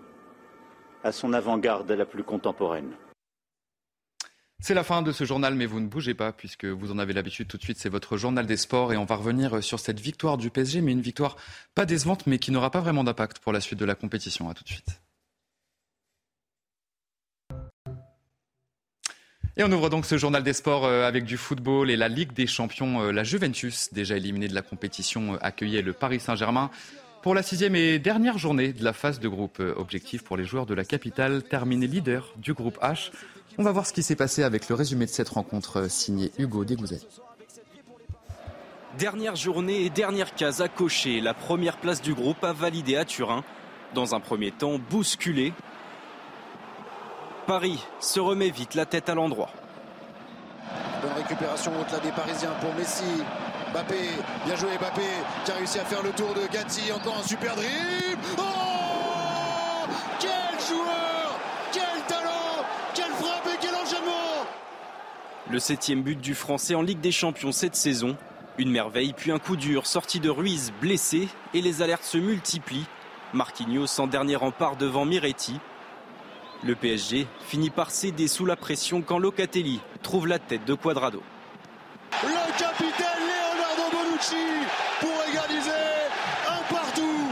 à 1.05 1.13
son 1.13 1.35
avant-garde 1.35 1.91
la 1.91 2.07
plus 2.07 2.25
contemporaine. 2.25 2.93
C'est 4.65 4.75
la 4.75 4.85
fin 4.85 5.03
de 5.03 5.11
ce 5.11 5.25
journal, 5.25 5.57
mais 5.57 5.67
vous 5.67 5.81
ne 5.81 5.89
bougez 5.89 6.15
pas, 6.15 6.31
puisque 6.33 6.67
vous 6.67 6.93
en 6.93 6.99
avez 6.99 7.13
l'habitude 7.13 7.49
tout 7.49 7.57
de 7.57 7.63
suite, 7.65 7.79
c'est 7.81 7.89
votre 7.89 8.17
journal 8.17 8.47
des 8.47 8.57
sports, 8.57 8.93
et 8.93 8.97
on 8.97 9.05
va 9.05 9.17
revenir 9.17 9.61
sur 9.61 9.81
cette 9.81 9.99
victoire 9.99 10.39
du 10.39 10.51
PSG, 10.51 10.81
mais 10.83 10.93
une 10.93 11.01
victoire 11.01 11.37
pas 11.75 11.85
décevante, 11.85 12.29
mais 12.29 12.39
qui 12.39 12.53
n'aura 12.53 12.71
pas 12.71 12.81
vraiment 12.81 13.03
d'impact 13.03 13.41
pour 13.41 13.53
la 13.53 13.61
suite 13.61 13.81
de 13.81 13.85
la 13.85 13.97
compétition. 13.97 14.49
À 14.49 14.55
tout 14.55 14.63
de 14.63 14.69
suite. 14.69 15.01
Et 19.57 19.65
on 19.65 19.73
ouvre 19.73 19.91
donc 19.91 20.07
ce 20.07 20.17
journal 20.17 20.45
des 20.45 20.53
sports 20.53 20.85
euh, 20.85 21.09
avec 21.09 21.25
du 21.25 21.37
football 21.37 21.91
et 21.91 21.97
la 21.97 22.09
Ligue 22.09 22.33
des 22.33 22.47
Champions. 22.47 23.03
Euh, 23.03 23.11
la 23.11 23.25
Juventus, 23.25 23.93
déjà 23.93 24.17
éliminée 24.17 24.47
de 24.47 24.55
la 24.55 24.63
compétition, 24.63 25.35
euh, 25.35 25.39
accueillait 25.41 25.83
le 25.83 25.93
Paris 25.93 26.21
Saint-Germain 26.21 26.71
pour 27.23 27.35
la 27.35 27.43
sixième 27.43 27.77
et 27.77 27.99
dernière 27.99 28.37
journée 28.37 28.73
de 28.73 28.83
la 28.85 28.93
phase 28.93 29.21
de 29.21 29.29
groupe. 29.29 29.63
Objectif 29.77 30.23
pour 30.25 30.37
les 30.37 30.45
joueurs 30.45 30.67
de 30.67 30.75
la 30.75 30.85
capitale, 30.85 31.43
terminer 31.43 31.87
leader 31.87 32.33
du 32.37 32.53
groupe 32.53 32.79
H. 32.83 33.13
On 33.59 33.63
va 33.63 33.71
voir 33.71 33.87
ce 33.87 33.93
qui 33.93 34.03
s'est 34.03 34.17
passé 34.17 34.43
avec 34.43 34.69
le 34.69 34.75
résumé 34.75 35.07
de 35.07 35.11
cette 35.11 35.29
rencontre 35.29 35.89
signé 35.91 36.33
Hugo 36.39 36.65
Dégouzet. 36.65 37.01
Dernière 38.99 39.37
journée 39.37 39.85
et 39.85 39.91
dernière 39.91 40.35
case 40.35 40.61
à 40.61 40.69
cocher. 40.69 41.21
La 41.21 41.33
première 41.33 41.79
place 41.79 42.03
du 42.03 42.13
groupe 42.13 42.43
a 42.45 42.53
validé 42.53 42.97
à 42.97 43.05
Turin. 43.05 43.45
Dans 43.95 44.15
un 44.15 44.21
premier 44.21 44.51
temps, 44.51 44.79
bousculé 44.91 45.53
Paris 47.47 47.85
se 48.01 48.21
remet 48.21 48.51
vite 48.51 48.75
la 48.75 48.87
tête 48.87 49.09
à 49.09 49.15
l'endroit. 49.15 49.51
Bonne 51.03 51.13
récupération 51.17 51.73
au-delà 51.81 51.99
des 51.99 52.13
Parisiens 52.13 52.53
pour 52.61 52.75
Messi. 52.75 53.05
Mbappé, 53.73 53.95
bien 54.45 54.57
joué 54.57 54.77
Mbappé, 54.79 55.03
qui 55.45 55.51
a 55.51 55.55
réussi 55.55 55.79
à 55.79 55.85
faire 55.85 56.03
le 56.03 56.11
tour 56.11 56.35
de 56.35 56.47
Gatti. 56.53 56.93
Encore 56.93 57.17
un 57.19 57.27
super 57.27 57.55
dribble. 57.55 58.21
Oh 58.39 59.89
Quel 60.21 60.31
joueur 60.69 61.39
Quel 61.73 62.03
talent 62.07 62.67
Quelle 62.95 63.13
frappe 63.13 63.47
et 63.47 63.59
quel 63.61 63.75
enchaînement 63.75 64.47
Le 65.51 65.59
septième 65.59 66.03
but 66.03 66.21
du 66.21 66.35
Français 66.35 66.75
en 66.75 66.83
Ligue 66.83 67.01
des 67.01 67.13
Champions 67.13 67.53
cette 67.53 67.77
saison. 67.77 68.17
Une 68.59 68.71
merveille, 68.71 69.15
puis 69.15 69.33
un 69.33 69.39
coup 69.39 69.57
dur, 69.57 69.87
sorti 69.87 70.21
de 70.21 70.29
Ruiz 70.29 70.73
blessé, 70.81 71.29
et 71.55 71.63
les 71.63 71.81
alertes 71.81 72.05
se 72.05 72.19
multiplient. 72.19 72.87
Marquinhos 73.33 73.99
en 73.99 74.07
dernier 74.07 74.37
rempart 74.37 74.77
devant 74.77 75.07
Miretti. 75.07 75.59
Le 76.63 76.75
PSG 76.75 77.27
finit 77.47 77.71
par 77.71 77.91
céder 77.91 78.29
sous 78.29 78.45
la 78.45 78.57
pression 78.57 79.01
quand 79.01 79.19
Locatelli 79.19 79.81
trouve 80.03 80.29
la 80.29 80.39
tête 80.39 80.67
de 80.67 80.75
Quadrado. 80.75 81.23
Le 82.23 82.59
capitaine 82.59 83.22
Bonucci 84.23 84.37
pour 85.01 85.11
égaliser 85.29 85.71
un 86.49 86.73
partout. 86.73 87.29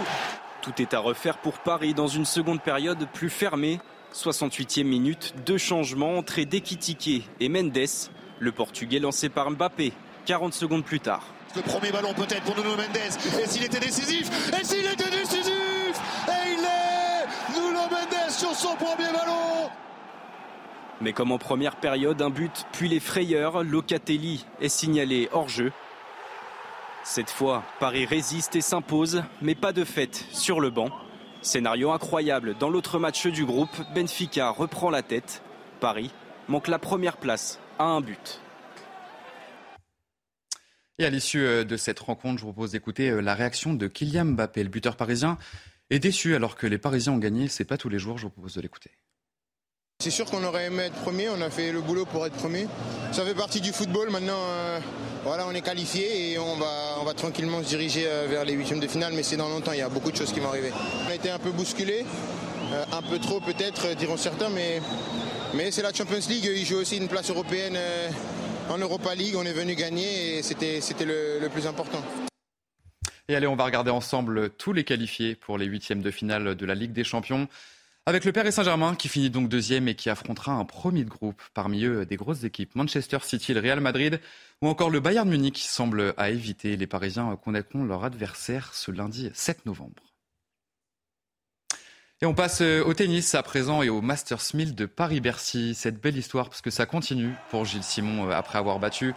Tout 0.63 0.83
est 0.83 0.95
à 0.95 0.99
refaire 0.99 1.39
pour 1.39 1.59
Paris 1.59 1.95
dans 1.95 2.07
une 2.07 2.25
seconde 2.25 2.61
période 2.61 3.07
plus 3.13 3.31
fermée. 3.31 3.81
68e 4.15 4.85
minute, 4.85 5.35
deux 5.47 5.59
changements, 5.59 6.19
entrée 6.19 6.47
d'Ekitike 6.47 7.29
et 7.39 7.49
Mendes. 7.49 7.79
Le 8.39 8.53
Portugais 8.53 8.99
lancé 8.99 9.29
par 9.29 9.51
Mbappé 9.51 9.93
40 10.27 10.53
secondes 10.53 10.85
plus 10.85 11.01
tard. 11.01 11.25
Le 11.55 11.63
premier 11.63 11.93
ballon 11.93 12.13
peut-être 12.15 12.43
pour 12.43 12.57
Nuno 12.57 12.77
Mendes. 12.77 12.97
Et 12.97 13.47
s'il 13.47 13.65
était 13.65 13.81
décisif? 13.81 14.31
Et 14.61 14.65
s'il 14.65 14.87
était 14.87 15.11
décisif? 15.11 16.01
Et 16.29 16.53
il 16.53 16.65
est 16.65 17.59
Nuno 17.61 17.81
Mendes 17.83 18.31
sur 18.31 18.55
son 18.55 18.75
premier 18.77 19.13
ballon 19.13 19.71
Mais 21.01 21.13
comme 21.13 21.31
en 21.33 21.39
première 21.39 21.77
période, 21.77 22.21
un 22.23 22.31
but, 22.31 22.67
puis 22.73 22.89
les 22.89 23.01
frayeurs, 23.01 23.63
Locatelli 23.63 24.45
est 24.61 24.69
signalé 24.69 25.29
hors 25.33 25.49
jeu. 25.49 25.73
Cette 27.05 27.31
fois, 27.31 27.65
Paris 27.81 28.05
résiste 28.05 28.57
et 28.57 28.61
s'impose, 28.61 29.23
mais 29.41 29.55
pas 29.55 29.73
de 29.73 29.85
fête 29.85 30.27
sur 30.33 30.61
le 30.61 30.71
banc. 30.71 30.91
Scénario 31.43 31.91
incroyable, 31.91 32.57
dans 32.59 32.69
l'autre 32.69 32.99
match 32.99 33.27
du 33.27 33.47
groupe, 33.47 33.75
Benfica 33.95 34.51
reprend 34.51 34.91
la 34.91 35.03
tête. 35.03 35.43
Paris 35.81 36.11
manque 36.49 36.69
la 36.69 36.79
première 36.79 37.17
place 37.17 37.59
à 37.79 37.85
un 37.85 38.01
but. 38.03 38.41
Et 40.99 41.07
à 41.07 41.11
l'issue 41.11 41.41
euh, 41.41 41.65
de 41.65 41.79
cette 41.79 41.99
rencontre, 41.99 42.39
je 42.39 42.45
vous 42.45 42.53
propose 42.53 42.73
d'écouter 42.73 43.09
euh, 43.09 43.23
la 43.23 43.35
réaction 43.35 43.73
de 43.73 43.89
Kylian 43.89 44.27
Mbappé, 44.27 44.63
le 44.63 44.69
buteur 44.69 44.97
parisien, 44.97 45.39
est 45.89 45.99
déçu 45.99 46.35
alors 46.35 46.57
que 46.57 46.67
les 46.67 46.77
Parisiens 46.77 47.15
ont 47.15 47.19
gagné. 47.19 47.49
C'est 47.49 47.65
pas 47.65 47.79
tous 47.79 47.89
les 47.89 47.99
jours, 47.99 48.19
je 48.19 48.25
vous 48.25 48.31
propose 48.31 48.55
de 48.55 48.61
l'écouter. 48.61 48.91
C'est 50.01 50.11
sûr 50.11 50.25
qu'on 50.25 50.43
aurait 50.45 50.65
aimé 50.65 50.85
être 50.85 50.99
premier, 51.03 51.29
on 51.29 51.43
a 51.43 51.51
fait 51.51 51.73
le 51.73 51.83
boulot 51.83 52.07
pour 52.07 52.25
être 52.25 52.33
premier. 52.33 52.67
Ça 53.13 53.23
fait 53.23 53.35
partie 53.35 53.61
du 53.61 53.71
football, 53.71 54.09
maintenant 54.09 54.39
euh, 54.39 54.81
on 55.27 55.55
est 55.55 55.61
qualifié 55.61 56.33
et 56.33 56.39
on 56.39 56.57
va, 56.57 57.13
tranquillement 57.13 57.63
se 57.63 57.69
diriger 57.69 58.05
euh, 58.07 58.27
vers 58.27 58.47
les 58.47 58.55
huitièmes 58.55 58.81
de 58.81 58.87
finale, 58.87 59.13
mais 59.15 59.23
c'est 59.23 59.37
dans 59.37 59.51
longtemps, 59.51 59.73
il 59.73 59.81
y 59.81 59.83
a 59.83 59.91
beaucoup 59.91 60.11
de 60.11 60.17
choses 60.17 60.33
qui 60.33 60.41
vont 60.41 60.49
arriver. 60.49 60.73
On 61.07 61.11
a 61.11 61.15
été 61.15 61.29
un 61.29 61.39
peu 61.39 61.51
bousculé, 61.51 62.07
euh, 62.73 62.85
un 62.93 63.03
peu 63.03 63.19
trop 63.19 63.41
peut-être, 63.41 63.95
diront 63.95 64.17
certains, 64.17 64.49
mais, 64.49 64.81
c'est 65.71 65.83
la 65.83 65.93
Champions 65.93 66.27
League, 66.31 66.51
ils 66.51 66.65
jouent 66.65 66.79
aussi 66.81 66.97
une 66.97 67.09
place 67.09 67.29
européenne 67.29 67.77
en 68.71 68.79
Europa 68.79 69.15
League, 69.15 69.35
on 69.37 69.45
est 69.45 69.53
venu 69.53 69.75
gagner 69.75 70.39
et 70.39 70.43
c'était, 70.43 70.81
c'était 70.81 71.05
le, 71.05 71.41
le 71.43 71.49
plus 71.51 71.67
important. 71.67 72.03
Et 73.29 73.37
allez, 73.37 73.47
on 73.47 73.57
va 73.57 73.67
regarder 73.67 73.91
ensemble 73.91 74.49
tous 74.49 74.73
les 74.73 74.85
qualifiés 74.85 75.35
pour 75.35 75.59
les 75.59 75.67
huitièmes 75.67 76.01
de 76.01 76.11
finale 76.11 76.55
de 76.55 76.67
la 76.67 76.75
Ligue 76.75 76.93
des 76.93 77.05
Champions. 77.05 77.49
Avec 78.07 78.25
le 78.25 78.33
Paris 78.33 78.51
Saint-Germain 78.51 78.95
qui 78.95 79.09
finit 79.09 79.31
donc 79.31 79.49
deuxième 79.49 79.87
et 79.87 79.95
qui 79.95 80.09
affrontera 80.09 80.53
un 80.53 80.65
premier 80.65 81.05
de 81.05 81.11
groupe, 81.11 81.43
parmi 81.53 81.85
eux 81.85 82.07
des 82.07 82.17
grosses 82.17 82.45
équipes, 82.45 82.75
Manchester 82.75 83.19
City, 83.23 83.53
le 83.53 83.61
Real 83.61 83.81
Madrid 83.81 84.21
ou 84.63 84.69
encore 84.69 84.91
le 84.91 85.01
Bayern 85.01 85.29
Munich 85.29 85.55
qui 85.55 85.69
semble 85.69 86.15
à 86.17 86.31
éviter. 86.31 86.77
Les 86.77 86.87
Parisiens 86.87 87.37
connaîtront 87.37 87.85
leur 87.85 88.05
adversaire 88.05 88.75
ce 88.75 88.91
lundi 88.91 89.31
7 89.35 89.67
novembre. 89.67 90.03
Et 92.23 92.27
on 92.27 92.35
passe 92.35 92.61
au 92.61 92.93
tennis 92.93 93.35
à 93.35 93.43
présent 93.43 93.83
et 93.83 93.89
au 93.89 94.03
Masters 94.03 94.43
1000 94.53 94.75
de 94.75 94.85
Paris-Bercy. 94.85 95.75
Cette 95.75 96.01
belle 96.03 96.19
histoire 96.19 96.51
parce 96.51 96.61
que 96.61 96.71
ça 96.71 96.85
continue 96.85 97.35
pour 97.51 97.65
Gilles 97.65 97.83
Simon 97.83 98.29
euh, 98.29 98.33
après 98.33 98.59
avoir 98.59 98.79
battu 98.79 99.15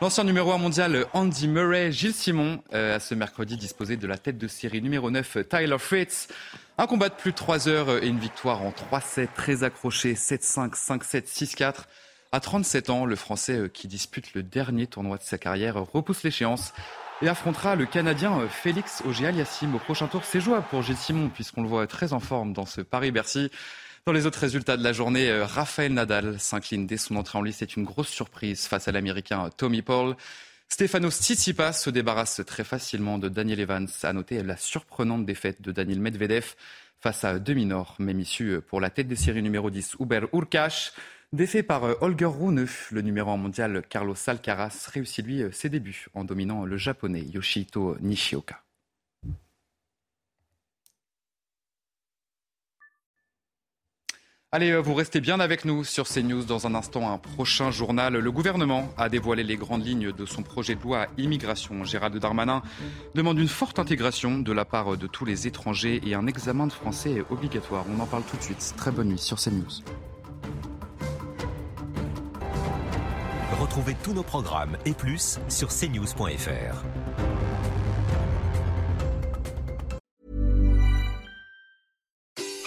L'ancien 0.00 0.24
numéro 0.24 0.50
1 0.50 0.58
mondial 0.58 1.06
Andy 1.12 1.46
Murray, 1.46 1.92
Gilles 1.92 2.14
Simon, 2.14 2.60
euh, 2.74 2.96
a 2.96 3.00
ce 3.00 3.14
mercredi 3.14 3.56
disposé 3.56 3.96
de 3.96 4.06
la 4.08 4.18
tête 4.18 4.36
de 4.36 4.48
série 4.48 4.82
numéro 4.82 5.08
9 5.08 5.38
Tyler 5.48 5.78
Fritz. 5.78 6.26
Un 6.78 6.88
combat 6.88 7.08
de 7.08 7.14
plus 7.14 7.30
de 7.30 7.36
3 7.36 7.68
heures 7.68 8.02
et 8.02 8.08
une 8.08 8.18
victoire 8.18 8.62
en 8.62 8.70
3-7 8.70 9.28
très 9.34 9.62
accroché 9.62 10.14
7-5, 10.14 10.74
5-7, 10.74 11.26
6-4. 11.26 11.74
À 12.32 12.40
37 12.40 12.90
ans, 12.90 13.06
le 13.06 13.14
Français 13.14 13.56
euh, 13.56 13.68
qui 13.68 13.86
dispute 13.86 14.34
le 14.34 14.42
dernier 14.42 14.88
tournoi 14.88 15.16
de 15.16 15.22
sa 15.22 15.38
carrière 15.38 15.76
repousse 15.76 16.24
l'échéance 16.24 16.74
et 17.22 17.28
affrontera 17.28 17.76
le 17.76 17.86
Canadien 17.86 18.40
euh, 18.40 18.48
Félix 18.48 19.00
Auger-Aliassime 19.06 19.76
au 19.76 19.78
prochain 19.78 20.08
tour. 20.08 20.22
C'est 20.24 20.40
jouable 20.40 20.66
pour 20.70 20.82
Gilles 20.82 20.96
Simon 20.96 21.30
puisqu'on 21.32 21.62
le 21.62 21.68
voit 21.68 21.86
très 21.86 22.12
en 22.12 22.20
forme 22.20 22.52
dans 22.52 22.66
ce 22.66 22.80
Paris-Bercy. 22.80 23.52
Dans 24.06 24.12
les 24.12 24.26
autres 24.26 24.40
résultats 24.40 24.76
de 24.76 24.84
la 24.84 24.92
journée, 24.92 25.30
euh, 25.30 25.46
Rafael 25.46 25.90
Nadal 25.94 26.38
s'incline 26.38 26.86
dès 26.86 26.98
son 26.98 27.16
entrée 27.16 27.38
en 27.38 27.42
lice. 27.42 27.56
C'est 27.60 27.74
une 27.74 27.84
grosse 27.84 28.10
surprise 28.10 28.66
face 28.66 28.86
à 28.86 28.92
l'Américain 28.92 29.48
Tommy 29.56 29.80
Paul. 29.80 30.14
Stefano 30.68 31.10
Tsitsipas 31.10 31.72
se 31.72 31.88
débarrasse 31.88 32.42
très 32.46 32.64
facilement 32.64 33.16
de 33.16 33.30
Daniel 33.30 33.60
Evans. 33.60 33.88
À 34.02 34.12
noter 34.12 34.42
la 34.42 34.58
surprenante 34.58 35.24
défaite 35.24 35.62
de 35.62 35.72
Daniel 35.72 36.00
Medvedev 36.00 36.54
face 37.00 37.24
à 37.24 37.38
demi-nord, 37.38 37.96
même 37.98 38.20
issue 38.20 38.60
pour 38.68 38.82
la 38.82 38.90
tête 38.90 39.08
des 39.08 39.16
séries 39.16 39.42
numéro 39.42 39.70
10, 39.70 39.96
Uber 39.98 40.26
Urkash. 40.34 40.92
Défait 41.32 41.62
par 41.62 41.84
euh, 41.84 41.94
Holger 42.02 42.26
Rune, 42.26 42.66
le 42.90 43.00
numéro 43.00 43.30
1 43.30 43.38
mondial 43.38 43.82
Carlos 43.88 44.16
Alcaraz 44.26 44.86
réussit 44.92 45.24
lui 45.24 45.42
euh, 45.42 45.50
ses 45.50 45.70
débuts 45.70 46.08
en 46.12 46.24
dominant 46.24 46.66
le 46.66 46.76
japonais 46.76 47.22
Yoshito 47.22 47.96
Nishioka. 48.02 48.63
Allez, 54.54 54.70
euh, 54.70 54.78
vous 54.78 54.94
restez 54.94 55.20
bien 55.20 55.40
avec 55.40 55.64
nous 55.64 55.82
sur 55.82 56.06
CNews. 56.06 56.44
Dans 56.44 56.68
un 56.68 56.76
instant, 56.76 57.10
un 57.10 57.18
prochain 57.18 57.72
journal. 57.72 58.14
Le 58.14 58.30
gouvernement 58.30 58.88
a 58.96 59.08
dévoilé 59.08 59.42
les 59.42 59.56
grandes 59.56 59.84
lignes 59.84 60.12
de 60.12 60.26
son 60.26 60.44
projet 60.44 60.76
de 60.76 60.80
loi 60.80 61.08
immigration. 61.18 61.82
Gérald 61.82 62.16
Darmanin 62.16 62.62
demande 63.16 63.40
une 63.40 63.48
forte 63.48 63.80
intégration 63.80 64.38
de 64.38 64.52
la 64.52 64.64
part 64.64 64.96
de 64.96 65.08
tous 65.08 65.24
les 65.24 65.48
étrangers 65.48 66.00
et 66.06 66.14
un 66.14 66.28
examen 66.28 66.68
de 66.68 66.72
français 66.72 67.24
obligatoire. 67.30 67.84
On 67.92 67.98
en 67.98 68.06
parle 68.06 68.22
tout 68.30 68.36
de 68.36 68.42
suite. 68.42 68.74
Très 68.76 68.92
bonne 68.92 69.08
nuit 69.08 69.18
sur 69.18 69.40
CNews. 69.40 69.82
Retrouvez 73.60 73.96
tous 74.04 74.12
nos 74.12 74.22
programmes 74.22 74.76
et 74.86 74.92
plus 74.92 75.40
sur 75.48 75.70
cnews.fr. 75.70 76.84